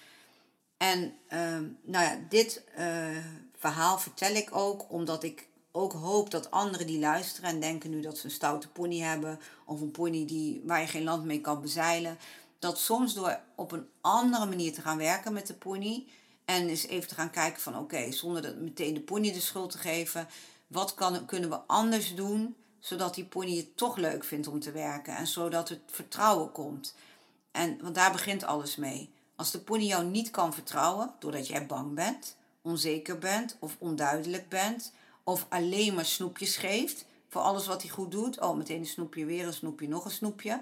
En 0.77 1.13
ehm, 1.27 1.65
nou 1.81 2.05
ja, 2.05 2.19
dit 2.29 2.63
uh, 2.79 3.17
verhaal 3.55 3.99
vertel 3.99 4.35
ik 4.35 4.55
ook 4.55 4.91
omdat 4.91 5.23
ik 5.23 5.47
ook 5.71 5.93
hoop 5.93 6.31
dat 6.31 6.51
anderen 6.51 6.87
die 6.87 6.99
luisteren 6.99 7.49
en 7.49 7.59
denken 7.59 7.89
nu 7.89 8.01
dat 8.01 8.17
ze 8.17 8.25
een 8.25 8.31
stoute 8.31 8.67
pony 8.69 8.99
hebben 8.99 9.39
of 9.65 9.81
een 9.81 9.91
pony 9.91 10.25
die, 10.25 10.61
waar 10.65 10.81
je 10.81 10.87
geen 10.87 11.03
land 11.03 11.23
mee 11.23 11.41
kan 11.41 11.61
bezeilen, 11.61 12.17
dat 12.59 12.79
soms 12.79 13.13
door 13.13 13.39
op 13.55 13.71
een 13.71 13.87
andere 14.01 14.45
manier 14.45 14.73
te 14.73 14.81
gaan 14.81 14.97
werken 14.97 15.33
met 15.33 15.47
de 15.47 15.53
pony 15.53 16.07
en 16.45 16.69
eens 16.69 16.87
even 16.87 17.07
te 17.07 17.15
gaan 17.15 17.29
kijken 17.29 17.61
van 17.61 17.77
oké, 17.77 18.11
zonder 18.11 18.41
dat 18.41 18.55
meteen 18.55 18.93
de 18.93 19.01
pony 19.01 19.31
de 19.31 19.39
schuld 19.39 19.71
te 19.71 19.77
geven, 19.77 20.27
wat 20.67 20.93
kan, 20.93 21.25
kunnen 21.25 21.49
we 21.49 21.55
anders 21.55 22.15
doen 22.15 22.55
zodat 22.79 23.15
die 23.15 23.25
pony 23.25 23.57
het 23.57 23.77
toch 23.77 23.95
leuk 23.95 24.23
vindt 24.23 24.47
om 24.47 24.59
te 24.59 24.71
werken 24.71 25.15
en 25.15 25.27
zodat 25.27 25.69
het 25.69 25.81
vertrouwen 25.85 26.51
komt. 26.51 26.95
En, 27.51 27.79
want 27.81 27.95
daar 27.95 28.11
begint 28.11 28.43
alles 28.43 28.75
mee. 28.75 29.09
Als 29.35 29.51
de 29.51 29.59
pony 29.59 29.83
jou 29.83 30.05
niet 30.05 30.31
kan 30.31 30.53
vertrouwen, 30.53 31.13
doordat 31.19 31.47
jij 31.47 31.65
bang 31.65 31.93
bent, 31.93 32.35
onzeker 32.61 33.17
bent 33.17 33.57
of 33.59 33.75
onduidelijk 33.79 34.49
bent, 34.49 34.93
of 35.23 35.45
alleen 35.49 35.93
maar 35.93 36.05
snoepjes 36.05 36.57
geeft 36.57 37.05
voor 37.29 37.41
alles 37.41 37.67
wat 37.67 37.81
hij 37.81 37.91
goed 37.91 38.11
doet. 38.11 38.39
Oh, 38.39 38.57
meteen 38.57 38.79
een 38.79 38.85
snoepje, 38.85 39.25
weer 39.25 39.45
een 39.45 39.53
snoepje, 39.53 39.87
nog 39.87 40.05
een 40.05 40.11
snoepje. 40.11 40.61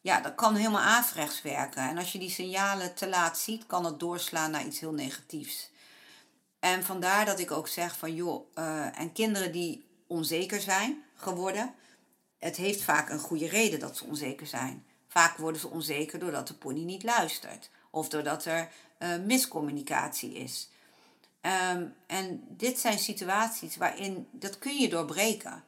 Ja, 0.00 0.20
dat 0.20 0.34
kan 0.34 0.54
helemaal 0.54 0.80
averechts 0.80 1.42
werken. 1.42 1.88
En 1.88 1.98
als 1.98 2.12
je 2.12 2.18
die 2.18 2.30
signalen 2.30 2.94
te 2.94 3.08
laat 3.08 3.38
ziet, 3.38 3.66
kan 3.66 3.82
dat 3.82 4.00
doorslaan 4.00 4.50
naar 4.50 4.66
iets 4.66 4.80
heel 4.80 4.92
negatiefs. 4.92 5.70
En 6.60 6.84
vandaar 6.84 7.24
dat 7.24 7.38
ik 7.38 7.50
ook 7.50 7.68
zeg 7.68 7.96
van 7.96 8.14
joh, 8.14 8.46
uh, 8.58 8.98
en 8.98 9.12
kinderen 9.12 9.52
die 9.52 9.84
onzeker 10.06 10.60
zijn 10.60 11.02
geworden, 11.22 11.74
het 12.38 12.56
heeft 12.56 12.82
vaak 12.82 13.10
een 13.10 13.18
goede 13.18 13.48
reden 13.48 13.80
dat 13.80 13.96
ze 13.96 14.04
onzeker 14.04 14.46
zijn. 14.46 14.84
Vaak 15.08 15.36
worden 15.36 15.60
ze 15.60 15.68
onzeker 15.68 16.18
doordat 16.18 16.48
de 16.48 16.54
pony 16.54 16.84
niet 16.84 17.02
luistert 17.02 17.70
of 17.90 18.08
doordat 18.08 18.44
er 18.44 18.68
uh, 18.98 19.08
miscommunicatie 19.24 20.32
is. 20.34 20.70
Um, 21.74 21.94
en 22.06 22.44
dit 22.48 22.78
zijn 22.78 22.98
situaties 22.98 23.76
waarin 23.76 24.28
dat 24.30 24.58
kun 24.58 24.76
je 24.76 24.88
doorbreken. 24.88 25.64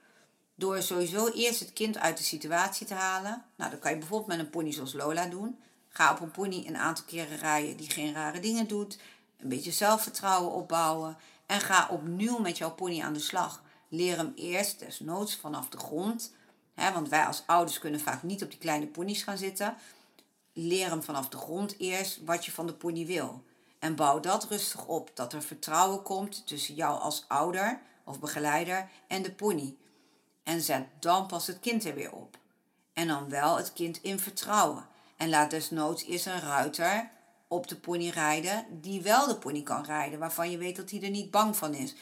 Door 0.54 0.82
sowieso 0.82 1.28
eerst 1.28 1.60
het 1.60 1.72
kind 1.72 1.98
uit 1.98 2.16
de 2.16 2.24
situatie 2.24 2.86
te 2.86 2.94
halen. 2.94 3.44
Nou, 3.56 3.70
dat 3.70 3.80
kan 3.80 3.90
je 3.90 3.98
bijvoorbeeld 3.98 4.28
met 4.28 4.38
een 4.38 4.50
pony 4.50 4.72
zoals 4.72 4.92
Lola 4.92 5.26
doen. 5.26 5.58
Ga 5.88 6.12
op 6.12 6.20
een 6.20 6.30
pony 6.30 6.64
een 6.66 6.76
aantal 6.76 7.04
keren 7.04 7.38
rijden 7.38 7.76
die 7.76 7.90
geen 7.90 8.12
rare 8.12 8.40
dingen 8.40 8.68
doet. 8.68 8.98
Een 9.40 9.48
beetje 9.48 9.72
zelfvertrouwen 9.72 10.52
opbouwen. 10.52 11.16
En 11.46 11.60
ga 11.60 11.88
opnieuw 11.90 12.38
met 12.38 12.58
jouw 12.58 12.74
pony 12.74 13.02
aan 13.02 13.12
de 13.12 13.20
slag. 13.20 13.62
Leer 13.94 14.16
hem 14.16 14.32
eerst, 14.34 14.78
desnoods 14.78 15.36
vanaf 15.36 15.68
de 15.68 15.78
grond. 15.78 16.34
Want 16.74 17.08
wij 17.08 17.26
als 17.26 17.42
ouders 17.46 17.78
kunnen 17.78 18.00
vaak 18.00 18.22
niet 18.22 18.42
op 18.42 18.50
die 18.50 18.58
kleine 18.58 18.86
ponies 18.86 19.22
gaan 19.22 19.36
zitten. 19.36 19.76
Leer 20.52 20.88
hem 20.88 21.02
vanaf 21.02 21.28
de 21.28 21.36
grond 21.36 21.78
eerst 21.78 22.20
wat 22.24 22.44
je 22.44 22.52
van 22.52 22.66
de 22.66 22.74
pony 22.74 23.06
wil. 23.06 23.44
En 23.78 23.94
bouw 23.94 24.20
dat 24.20 24.44
rustig 24.44 24.86
op, 24.86 25.10
dat 25.14 25.32
er 25.32 25.42
vertrouwen 25.42 26.02
komt 26.02 26.46
tussen 26.46 26.74
jou 26.74 27.00
als 27.00 27.24
ouder 27.28 27.80
of 28.04 28.20
begeleider 28.20 28.88
en 29.06 29.22
de 29.22 29.32
pony. 29.32 29.76
En 30.42 30.60
zet 30.60 30.86
dan 30.98 31.26
pas 31.26 31.46
het 31.46 31.60
kind 31.60 31.84
er 31.84 31.94
weer 31.94 32.12
op. 32.12 32.38
En 32.92 33.08
dan 33.08 33.28
wel 33.28 33.56
het 33.56 33.72
kind 33.72 34.02
in 34.02 34.18
vertrouwen. 34.18 34.86
En 35.16 35.28
laat 35.28 35.50
desnoods 35.50 36.04
eerst 36.04 36.26
een 36.26 36.40
ruiter 36.40 37.10
op 37.48 37.68
de 37.68 37.76
pony 37.76 38.08
rijden 38.08 38.66
die 38.70 39.02
wel 39.02 39.26
de 39.26 39.36
pony 39.36 39.62
kan 39.62 39.84
rijden, 39.84 40.18
waarvan 40.18 40.50
je 40.50 40.58
weet 40.58 40.76
dat 40.76 40.90
hij 40.90 41.02
er 41.02 41.10
niet 41.10 41.30
bang 41.30 41.56
van 41.56 41.74
is. 41.74 41.94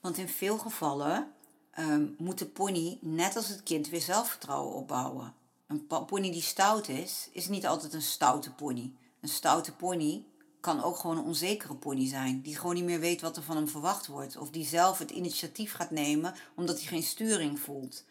Want 0.00 0.18
in 0.18 0.28
veel 0.28 0.58
gevallen 0.58 1.32
um, 1.78 2.14
moet 2.18 2.38
de 2.38 2.46
pony, 2.46 2.98
net 3.00 3.36
als 3.36 3.48
het 3.48 3.62
kind, 3.62 3.88
weer 3.88 4.00
zelfvertrouwen 4.00 4.74
opbouwen. 4.74 5.34
Een 5.66 5.86
pony 5.86 6.30
die 6.30 6.42
stout 6.42 6.88
is, 6.88 7.28
is 7.32 7.48
niet 7.48 7.66
altijd 7.66 7.92
een 7.92 8.02
stoute 8.02 8.52
pony. 8.52 8.92
Een 9.20 9.28
stoute 9.28 9.72
pony 9.72 10.24
kan 10.60 10.82
ook 10.82 10.96
gewoon 10.96 11.18
een 11.18 11.24
onzekere 11.24 11.74
pony 11.74 12.08
zijn. 12.08 12.40
Die 12.42 12.56
gewoon 12.56 12.74
niet 12.74 12.84
meer 12.84 13.00
weet 13.00 13.20
wat 13.20 13.36
er 13.36 13.42
van 13.42 13.56
hem 13.56 13.68
verwacht 13.68 14.06
wordt. 14.06 14.36
Of 14.36 14.50
die 14.50 14.64
zelf 14.64 14.98
het 14.98 15.10
initiatief 15.10 15.72
gaat 15.72 15.90
nemen 15.90 16.34
omdat 16.54 16.78
hij 16.78 16.86
geen 16.86 17.02
sturing 17.02 17.60
voelt. 17.60 18.04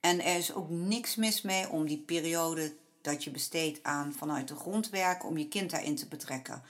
En 0.00 0.24
er 0.24 0.36
is 0.36 0.54
ook 0.54 0.70
niks 0.70 1.16
mis 1.16 1.42
mee 1.42 1.68
om 1.68 1.86
die 1.86 1.98
periode 1.98 2.74
dat 3.00 3.24
je 3.24 3.30
besteedt 3.30 3.82
aan 3.82 4.12
vanuit 4.12 4.48
de 4.48 4.54
grond 4.54 4.90
werken, 4.90 5.28
om 5.28 5.38
je 5.38 5.48
kind 5.48 5.70
daarin 5.70 5.96
te 5.96 6.06
betrekken. 6.06 6.62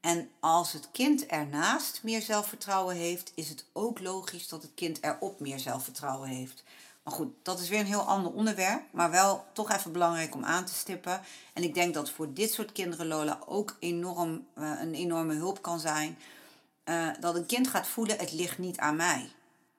En 0.00 0.30
als 0.40 0.72
het 0.72 0.88
kind 0.92 1.26
ernaast 1.26 2.02
meer 2.02 2.22
zelfvertrouwen 2.22 2.96
heeft, 2.96 3.32
is 3.34 3.48
het 3.48 3.64
ook 3.72 4.00
logisch 4.00 4.48
dat 4.48 4.62
het 4.62 4.74
kind 4.74 5.02
erop 5.02 5.40
meer 5.40 5.58
zelfvertrouwen 5.58 6.28
heeft. 6.28 6.64
Maar 7.02 7.16
goed, 7.16 7.32
dat 7.42 7.60
is 7.60 7.68
weer 7.68 7.80
een 7.80 7.86
heel 7.86 8.00
ander 8.00 8.32
onderwerp, 8.32 8.82
maar 8.90 9.10
wel 9.10 9.44
toch 9.52 9.70
even 9.70 9.92
belangrijk 9.92 10.34
om 10.34 10.44
aan 10.44 10.64
te 10.64 10.74
stippen. 10.74 11.20
En 11.52 11.62
ik 11.62 11.74
denk 11.74 11.94
dat 11.94 12.10
voor 12.10 12.32
dit 12.32 12.52
soort 12.52 12.72
kinderen 12.72 13.06
Lola 13.06 13.38
ook 13.46 13.76
enorm, 13.80 14.46
uh, 14.58 14.72
een 14.80 14.94
enorme 14.94 15.34
hulp 15.34 15.62
kan 15.62 15.80
zijn. 15.80 16.18
Uh, 16.84 17.08
dat 17.20 17.34
een 17.34 17.46
kind 17.46 17.68
gaat 17.68 17.86
voelen, 17.86 18.18
het 18.18 18.32
ligt 18.32 18.58
niet 18.58 18.78
aan 18.78 18.96
mij. 18.96 19.30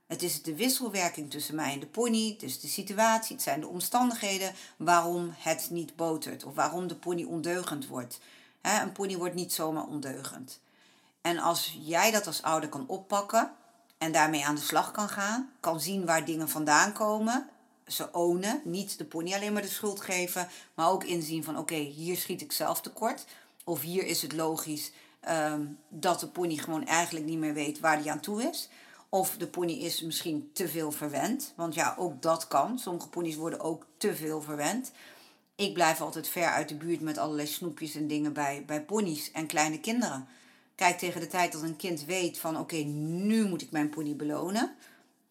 Het 0.08 0.24
is 0.24 0.42
de 0.42 0.56
wisselwerking 0.56 1.32
tussen 1.32 1.56
mij 1.56 1.74
en 1.74 1.80
de 1.80 1.88
pony, 1.88 2.36
dus 2.40 2.60
de 2.60 2.68
situatie, 2.68 3.36
het 3.36 3.44
zijn 3.44 3.60
de 3.60 3.68
omstandigheden 3.68 4.54
waarom 4.78 5.34
het 5.38 5.68
niet 5.70 5.96
botert 5.96 6.44
of 6.44 6.56
waarom 6.56 6.88
de 6.88 6.96
pony 6.96 7.24
ondeugend 7.24 7.88
wordt. 7.88 8.20
Een 8.62 8.91
pony 8.91 9.17
wordt 9.17 9.36
niet 9.36 9.54
zomaar 9.54 9.86
ondeugend. 9.86 10.60
En 11.22 11.38
als 11.38 11.78
jij 11.82 12.12
dat 12.12 12.28
als 12.28 12.41
ouder 12.41 12.69
kan 12.69 12.88
oppakken, 12.88 13.52
en 14.00 14.12
daarmee 14.12 14.45
aan 14.45 14.56
de 14.56 14.62
slag 14.62 14.91
kan 14.91 15.10
gaan, 15.10 15.52
kan 15.60 15.80
zien 15.80 16.06
waar 16.06 16.26
dingen 16.26 16.50
vandaan 16.50 16.93
komen, 16.93 17.50
ze 17.88 18.13
ownen, 18.13 18.62
niet 18.63 18.98
de 18.98 19.06
pony 19.06 19.34
alleen 19.34 19.54
maar 19.54 19.62
de 19.62 19.67
schuld 19.67 20.02
geven, 20.02 20.48
maar 20.74 20.89
ook 20.89 21.04
inzien 21.04 21.43
van 21.43 21.58
oké, 21.58 21.76
hier 21.76 22.17
schiet 22.17 22.41
ik 22.41 22.52
zelf 22.52 22.82
tekort. 22.82 23.26
Of 23.63 23.82
hier 23.82 24.06
is 24.06 24.22
het 24.22 24.34
logisch 24.34 24.91
um, 25.30 25.78
dat 25.88 26.19
de 26.19 26.28
pony 26.28 26.56
gewoon 26.56 26.86
eigenlijk 26.86 27.26
niet 27.26 27.38
meer 27.38 27.54
weet 27.54 27.80
waar 27.80 27.98
hij 27.98 28.12
aan 28.12 28.19
toe 28.19 28.43
is. 28.43 28.69
Of 29.10 29.38
de 29.38 29.48
pony 29.48 29.72
is 29.72 30.02
misschien 30.02 30.50
te 30.54 30.67
veel 30.67 30.91
verwend. 30.91 31.54
Want 31.56 31.74
ja, 31.74 31.95
ook 31.98 32.22
dat 32.22 32.48
kan. 32.48 32.80
Sommige 32.80 33.10
ponies 33.10 33.36
worden 33.36 33.60
ook 33.60 33.86
te 33.98 34.15
veel 34.15 34.41
verwend. 34.41 34.91
Ik 35.60 35.74
blijf 35.74 36.02
altijd 36.02 36.28
ver 36.28 36.48
uit 36.48 36.69
de 36.69 36.76
buurt 36.76 37.02
met 37.02 37.17
allerlei 37.17 37.48
snoepjes 37.48 37.95
en 37.95 38.08
dingen 38.08 38.34
bij, 38.34 38.63
bij 38.65 38.84
ponies 38.84 39.32
en 39.32 39.48
kleine 39.48 39.80
kinderen. 39.80 40.28
Kijk 40.76 40.98
tegen 40.98 41.22
de 41.22 41.28
tijd 41.28 41.52
dat 41.52 41.62
een 41.62 41.76
kind 41.76 42.06
weet 42.06 42.39
van 42.39 42.58
oké, 42.58 42.76
nu 42.76 43.48
moet 43.48 43.62
ik 43.62 43.72
mijn 43.72 43.89
pony 43.89 44.15
belonen. 44.15 44.76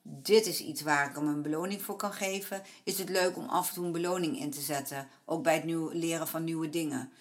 Dit 0.03 0.47
is 0.47 0.61
iets 0.61 0.83
waar 0.83 1.09
ik 1.09 1.17
hem 1.17 1.29
een 1.29 1.43
beloning 1.43 1.83
voor 1.83 1.97
kan 1.97 2.13
geven. 2.13 2.63
Is 2.85 2.99
het 2.99 3.09
leuk 3.09 3.37
om 3.37 3.49
af 3.49 3.69
en 3.69 3.75
toe 3.75 3.85
een 3.85 3.93
beloning 3.93 4.39
in 4.41 4.51
te 4.51 4.61
zetten. 4.61 5.09
Ook 5.25 5.43
bij 5.43 5.55
het 5.55 5.65
nieuw, 5.65 5.91
leren 5.93 6.29
van 6.29 6.45
nieuwe 6.45 6.71
dingen. 6.71 7.13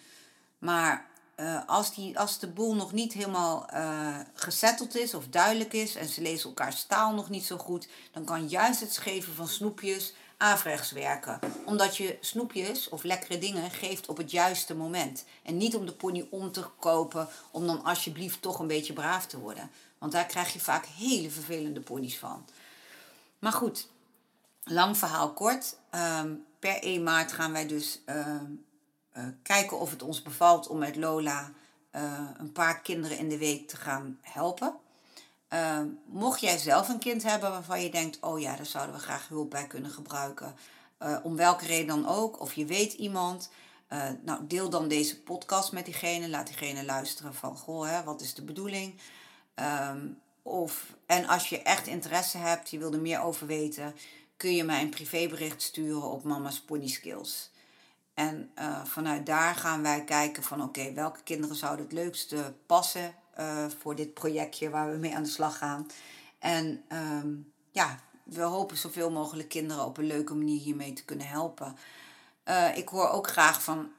Maar 0.58 1.10
uh, 1.40 1.60
als, 1.66 1.96
die, 1.96 2.20
als 2.20 2.40
de 2.40 2.48
boel 2.48 2.76
nog 2.76 2.92
niet 2.92 3.14
helemaal 3.14 3.68
uh, 3.74 4.18
gesetteld 4.34 4.96
is 4.96 5.14
of 5.14 5.28
duidelijk 5.28 5.74
is 5.74 5.96
en 5.96 6.08
ze 6.08 6.22
lezen 6.22 6.50
elkaar 6.50 6.86
taal 6.88 7.14
nog 7.14 7.30
niet 7.30 7.46
zo 7.46 7.58
goed, 7.58 7.88
dan 8.12 8.26
kan 8.26 8.48
juist 8.48 8.80
het 8.80 8.98
geven 8.98 9.34
van 9.34 9.48
snoepjes 9.48 10.14
averechts 10.38 10.92
werken. 10.92 11.40
Omdat 11.66 11.98
je 11.98 12.18
snoepjes 12.22 12.90
of 12.90 13.04
lekkere 13.04 13.38
dingen 13.38 13.72
geeft 13.72 14.08
op 14.08 14.18
het 14.18 14.32
juiste 14.32 14.76
moment. 14.76 15.26
En 15.44 15.58
niet 15.58 15.76
om 15.76 15.86
de 15.86 15.92
pony 15.92 16.28
om 16.30 16.52
te 16.52 16.66
kopen, 16.80 17.28
om 17.52 17.68
dan 17.68 17.84
alsjeblieft 17.84 18.42
toch 18.42 18.60
een 18.60 18.68
beetje 18.68 18.94
braaf 18.94 19.26
te 19.26 19.40
worden. 19.40 19.72
Want 19.98 20.12
daar 20.12 20.26
krijg 20.26 20.54
je 20.54 20.60
vaak 20.60 20.86
hele 20.86 21.30
vervelende 21.30 21.80
ponies 21.80 22.18
van. 22.18 22.46
Maar 23.40 23.52
goed, 23.52 23.88
lang 24.64 24.98
verhaal 24.98 25.34
kort. 25.34 25.78
Um, 25.96 26.46
per 26.60 26.84
1 26.84 27.04
maart 27.04 27.32
gaan 27.32 27.52
wij 27.52 27.68
dus 27.68 28.00
uh, 28.06 28.42
kijken 29.42 29.80
of 29.80 29.92
het 29.92 30.02
ons 30.04 30.22
bevalt 30.22 30.68
om 30.68 30.78
met 30.78 30.96
Lola 30.96 31.52
uh, 31.96 32.30
een 32.38 32.52
paar 32.52 32.82
kinderen 32.82 33.18
in 33.18 33.30
de 33.30 33.38
week 33.38 33.68
te 33.68 33.78
gaan 33.78 34.20
helpen. 34.22 34.76
Uh, 35.54 35.80
mocht 36.06 36.40
jij 36.40 36.58
zelf 36.58 36.90
een 36.90 37.00
kind 37.00 37.24
hebben 37.24 37.50
waarvan 37.50 37.82
je 37.82 37.90
denkt, 37.90 38.18
oh 38.22 38.40
ja, 38.40 38.56
daar 38.56 38.66
zouden 38.66 38.96
we 38.96 39.02
graag 39.02 39.28
hulp 39.28 39.50
bij 39.50 39.68
kunnen 39.68 39.92
gebruiken, 39.92 40.56
om 41.24 41.36
welke 41.36 41.66
reden 41.66 41.88
dan 41.88 42.08
ook, 42.08 42.42
of 42.42 42.54
je 42.54 42.66
weet 42.66 42.94
iemand, 42.94 43.50
nou, 44.24 44.48
deel 44.48 44.70
dan 44.70 44.88
deze 44.88 45.22
podcast 45.22 45.72
met 45.72 45.86
diegene, 45.86 46.30
laat 46.30 46.48
diegene 46.48 46.86
luisteren 46.86 47.34
van, 47.34 47.58
goh, 47.58 47.90
hè, 47.90 48.04
wat 48.04 48.22
is 48.22 48.34
de 48.34 48.44
bedoeling? 48.44 48.96
Um, 49.90 50.20
of, 50.42 50.96
en 51.06 51.28
als 51.28 51.50
je 51.50 51.62
echt 51.62 51.88
interesse 51.88 52.38
hebt, 52.38 52.70
je 52.70 52.78
wil 52.78 52.94
er 52.94 53.00
meer 53.00 53.22
over 53.22 53.48
weten, 53.48 53.96
kun 54.38 54.56
je 54.56 54.64
mij 54.64 54.82
een 54.82 54.90
privébericht 54.90 55.62
sturen 55.62 56.12
op 56.12 56.24
Mama's 56.24 56.62
Pony 56.62 56.88
Skills. 56.88 57.50
En 58.18 58.52
vanuit 58.84 59.26
daar 59.26 59.56
gaan 59.56 59.82
wij 59.82 60.04
kijken 60.04 60.44
van 60.44 60.62
oké, 60.62 60.94
welke 60.94 61.24
kinderen 61.24 61.56
zouden 61.56 61.86
het 61.86 61.94
leukste 61.94 62.54
passen 62.66 63.14
uh, 63.40 63.66
voor 63.80 63.96
dit 63.96 64.14
projectje 64.14 64.70
waar 64.70 64.92
we 64.92 64.98
mee 64.98 65.16
aan 65.16 65.24
de 65.24 65.30
slag 65.30 65.58
gaan. 65.58 65.88
En 66.40 66.84
um, 66.94 67.54
ja, 67.72 68.00
we 68.24 68.42
hopen 68.42 68.78
zoveel 68.78 69.12
mogelijk 69.12 69.50
kinderen 69.50 69.86
op 69.86 69.98
een 69.98 70.08
leuke 70.08 70.34
manier 70.36 70.60
hiermee 70.60 70.94
te 70.94 71.06
kunnen 71.06 71.28
helpen. 71.28 71.76
Uh, 72.46 72.78
ik 72.78 72.90
hoor 72.90 73.10
ook 73.10 73.28
graag 73.28 73.64
van, 73.64 73.90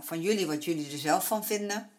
van 0.00 0.20
jullie 0.20 0.46
wat 0.46 0.64
jullie 0.64 0.92
er 0.92 0.98
zelf 0.98 1.26
van 1.26 1.44
vinden. 1.44 1.90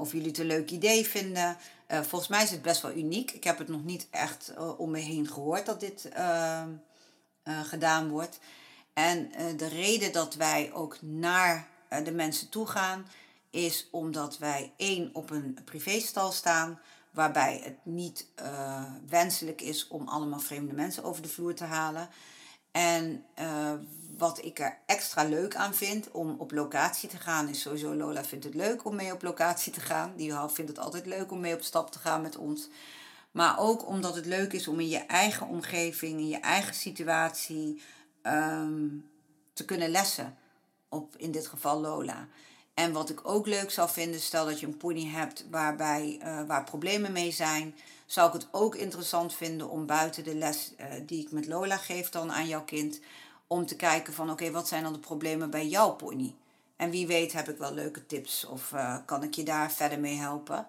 of 0.00 0.12
jullie 0.12 0.28
het 0.28 0.38
een 0.38 0.46
leuk 0.46 0.70
idee 0.70 1.06
vinden. 1.06 1.56
volgens 1.88 2.28
mij 2.28 2.42
is 2.42 2.50
het 2.50 2.62
best 2.62 2.82
wel 2.82 2.92
uniek. 2.92 3.30
Ik 3.30 3.44
heb 3.44 3.58
het 3.58 3.68
nog 3.68 3.84
niet 3.84 4.06
echt 4.10 4.52
om 4.76 4.90
me 4.90 4.98
heen 4.98 5.28
gehoord 5.28 5.66
dat 5.66 5.80
dit 5.80 6.08
ehm, 6.08 6.68
gedaan 7.44 8.08
wordt. 8.08 8.38
En 8.92 9.30
de 9.56 9.68
reden 9.68 10.12
dat 10.12 10.34
wij 10.34 10.72
ook 10.72 10.96
naar 11.00 11.68
de 12.04 12.12
mensen 12.12 12.48
toe 12.48 12.66
gaan, 12.66 13.06
is 13.50 13.88
omdat 13.90 14.38
wij 14.38 14.72
één 14.76 15.10
op 15.12 15.30
een 15.30 15.58
privéstal 15.64 16.32
staan, 16.32 16.80
waarbij 17.10 17.60
het 17.64 17.76
niet 17.82 18.26
wenselijk 19.08 19.60
is 19.60 19.88
om 19.88 20.08
allemaal 20.08 20.40
vreemde 20.40 20.72
mensen 20.72 21.04
over 21.04 21.22
de 21.22 21.28
vloer 21.28 21.54
te 21.54 21.64
halen. 21.64 22.08
En 22.70 23.24
wat 24.18 24.44
ik 24.44 24.58
er 24.58 24.78
extra 24.86 25.24
leuk 25.24 25.56
aan 25.56 25.74
vind 25.74 26.10
om 26.10 26.34
op 26.38 26.52
locatie 26.52 27.08
te 27.08 27.16
gaan, 27.16 27.48
is 27.48 27.60
sowieso 27.60 27.94
Lola 27.94 28.24
vindt 28.24 28.44
het 28.44 28.54
leuk 28.54 28.84
om 28.84 28.96
mee 28.96 29.12
op 29.12 29.22
locatie 29.22 29.72
te 29.72 29.80
gaan. 29.80 30.12
Die 30.16 30.32
vindt 30.32 30.70
het 30.70 30.78
altijd 30.78 31.06
leuk 31.06 31.30
om 31.30 31.40
mee 31.40 31.54
op 31.54 31.62
stap 31.62 31.90
te 31.90 31.98
gaan 31.98 32.22
met 32.22 32.36
ons. 32.36 32.68
Maar 33.30 33.58
ook 33.58 33.86
omdat 33.86 34.14
het 34.14 34.26
leuk 34.26 34.52
is 34.52 34.68
om 34.68 34.80
in 34.80 34.88
je 34.88 35.06
eigen 35.06 35.46
omgeving, 35.46 36.18
in 36.18 36.28
je 36.28 36.40
eigen 36.40 36.74
situatie 36.74 37.82
um, 38.22 39.10
te 39.52 39.64
kunnen 39.64 39.90
lessen. 39.90 40.36
Op 40.88 41.16
in 41.16 41.30
dit 41.30 41.46
geval 41.46 41.80
Lola. 41.80 42.28
En 42.74 42.92
wat 42.92 43.10
ik 43.10 43.28
ook 43.28 43.46
leuk 43.46 43.70
zou 43.70 43.90
vinden, 43.90 44.20
stel 44.20 44.44
dat 44.44 44.60
je 44.60 44.66
een 44.66 44.76
pony 44.76 45.06
hebt 45.06 45.46
waarbij, 45.50 46.20
uh, 46.22 46.42
waar 46.46 46.64
problemen 46.64 47.12
mee 47.12 47.30
zijn, 47.30 47.74
zou 48.06 48.26
ik 48.26 48.32
het 48.32 48.48
ook 48.50 48.74
interessant 48.74 49.34
vinden 49.34 49.70
om 49.70 49.86
buiten 49.86 50.24
de 50.24 50.34
les 50.34 50.72
uh, 50.80 50.86
die 51.06 51.24
ik 51.24 51.32
met 51.32 51.46
Lola 51.46 51.76
geef 51.76 52.08
dan 52.08 52.32
aan 52.32 52.48
jouw 52.48 52.64
kind, 52.64 53.00
om 53.46 53.66
te 53.66 53.76
kijken 53.76 54.12
van 54.12 54.30
oké, 54.30 54.50
wat 54.50 54.68
zijn 54.68 54.82
dan 54.82 54.92
de 54.92 54.98
problemen 54.98 55.50
bij 55.50 55.66
jouw 55.66 55.94
pony? 55.94 56.34
En 56.76 56.90
wie 56.90 57.06
weet 57.06 57.32
heb 57.32 57.48
ik 57.48 57.58
wel 57.58 57.74
leuke 57.74 58.06
tips 58.06 58.44
of 58.44 58.72
uh, 58.72 58.96
kan 59.04 59.22
ik 59.22 59.34
je 59.34 59.42
daar 59.42 59.72
verder 59.72 60.00
mee 60.00 60.16
helpen. 60.16 60.66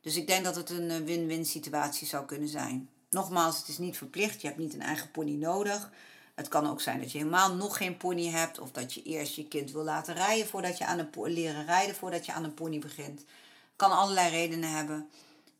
Dus 0.00 0.16
ik 0.16 0.26
denk 0.26 0.44
dat 0.44 0.56
het 0.56 0.70
een 0.70 1.04
win-win 1.04 1.46
situatie 1.46 2.06
zou 2.06 2.24
kunnen 2.24 2.48
zijn. 2.48 2.88
Nogmaals, 3.10 3.58
het 3.58 3.68
is 3.68 3.78
niet 3.78 3.96
verplicht, 3.96 4.40
je 4.40 4.46
hebt 4.46 4.58
niet 4.58 4.74
een 4.74 4.82
eigen 4.82 5.10
pony 5.10 5.34
nodig. 5.34 5.90
Het 6.36 6.48
kan 6.48 6.70
ook 6.70 6.80
zijn 6.80 7.00
dat 7.00 7.12
je 7.12 7.18
helemaal 7.18 7.54
nog 7.54 7.76
geen 7.76 7.96
pony 7.96 8.28
hebt 8.28 8.58
of 8.58 8.70
dat 8.70 8.94
je 8.94 9.02
eerst 9.02 9.34
je 9.34 9.48
kind 9.48 9.70
wil 9.70 9.82
laten 9.82 10.14
rijden 10.14 10.46
voordat 10.46 10.78
je 10.78 10.86
aan 10.86 10.98
een 10.98 11.32
leren 11.32 11.66
rijden 11.66 11.94
voordat 11.94 12.26
je 12.26 12.32
aan 12.32 12.44
een 12.44 12.54
pony 12.54 12.78
begint. 12.78 13.24
Kan 13.76 13.90
allerlei 13.90 14.30
redenen 14.30 14.70
hebben. 14.70 15.08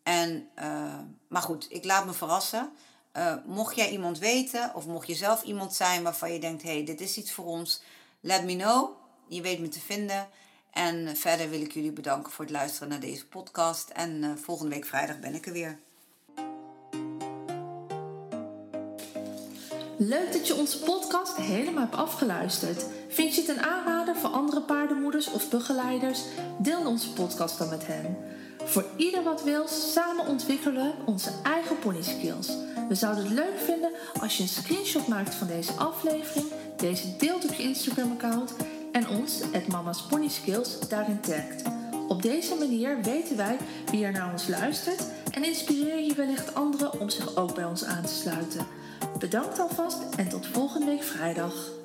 En, 0.02 0.48
uh, 0.58 0.98
maar 1.28 1.42
goed, 1.42 1.66
ik 1.68 1.84
laat 1.84 2.06
me 2.06 2.12
verrassen. 2.12 2.70
Uh, 3.16 3.34
mocht 3.46 3.76
jij 3.76 3.90
iemand 3.90 4.18
weten 4.18 4.74
of 4.74 4.86
mocht 4.86 5.06
je 5.06 5.14
zelf 5.14 5.42
iemand 5.42 5.74
zijn 5.74 6.02
waarvan 6.02 6.32
je 6.32 6.40
denkt, 6.40 6.62
hey, 6.62 6.84
dit 6.84 7.00
is 7.00 7.16
iets 7.16 7.32
voor 7.32 7.44
ons, 7.44 7.82
let 8.20 8.44
me 8.44 8.56
know. 8.56 8.90
Je 9.28 9.40
weet 9.40 9.60
me 9.60 9.68
te 9.68 9.80
vinden. 9.80 10.28
En 10.70 11.16
verder 11.16 11.50
wil 11.50 11.60
ik 11.60 11.72
jullie 11.72 11.92
bedanken 11.92 12.32
voor 12.32 12.44
het 12.44 12.54
luisteren 12.54 12.88
naar 12.88 13.00
deze 13.00 13.26
podcast. 13.26 13.88
En 13.88 14.22
uh, 14.22 14.30
volgende 14.36 14.74
week 14.74 14.86
vrijdag 14.86 15.18
ben 15.18 15.34
ik 15.34 15.46
er 15.46 15.52
weer. 15.52 15.78
Leuk 19.98 20.32
dat 20.32 20.46
je 20.46 20.54
onze 20.54 20.78
podcast 20.78 21.36
helemaal 21.36 21.82
hebt 21.82 21.94
afgeluisterd. 21.94 22.86
Vind 23.08 23.34
je 23.34 23.40
het 23.40 23.50
een 23.50 23.62
aanrader 23.62 24.16
voor 24.16 24.30
andere 24.30 24.60
paardenmoeders 24.60 25.30
of 25.30 25.50
begeleiders? 25.50 26.20
Deel 26.58 26.86
onze 26.86 27.12
podcast 27.12 27.58
dan 27.58 27.68
met 27.68 27.86
hen. 27.86 28.16
Voor 28.64 28.84
ieder 28.96 29.22
wat 29.22 29.42
wil, 29.42 29.68
samen 29.68 30.26
ontwikkelen 30.26 30.94
onze 31.04 31.30
eigen 31.42 31.78
pony 31.78 32.02
skills. 32.02 32.48
We 32.88 32.94
zouden 32.94 33.24
het 33.24 33.32
leuk 33.32 33.58
vinden 33.64 33.90
als 34.20 34.36
je 34.36 34.42
een 34.42 34.48
screenshot 34.48 35.06
maakt 35.06 35.34
van 35.34 35.46
deze 35.46 35.72
aflevering, 35.72 36.46
deze 36.76 37.16
deelt 37.16 37.44
op 37.44 37.54
je 37.54 37.62
Instagram-account 37.62 38.54
en 38.92 39.08
ons, 39.08 39.40
het 39.52 39.66
Mama's 39.66 40.02
Pony 40.02 40.28
Skills, 40.28 40.88
daarin 40.88 41.20
tagt. 41.20 41.62
Op 42.08 42.22
deze 42.22 42.54
manier 42.54 43.02
weten 43.02 43.36
wij 43.36 43.56
wie 43.90 44.04
er 44.04 44.12
naar 44.12 44.32
ons 44.32 44.48
luistert 44.48 45.04
en 45.30 45.44
inspireer 45.44 46.00
je 46.00 46.14
wellicht 46.14 46.54
anderen 46.54 47.00
om 47.00 47.10
zich 47.10 47.36
ook 47.36 47.54
bij 47.54 47.64
ons 47.64 47.84
aan 47.84 48.04
te 48.04 48.14
sluiten. 48.14 48.66
Bedankt 49.18 49.58
alvast 49.58 49.98
en 50.16 50.28
tot 50.28 50.46
volgende 50.46 50.86
week 50.86 51.02
vrijdag. 51.02 51.75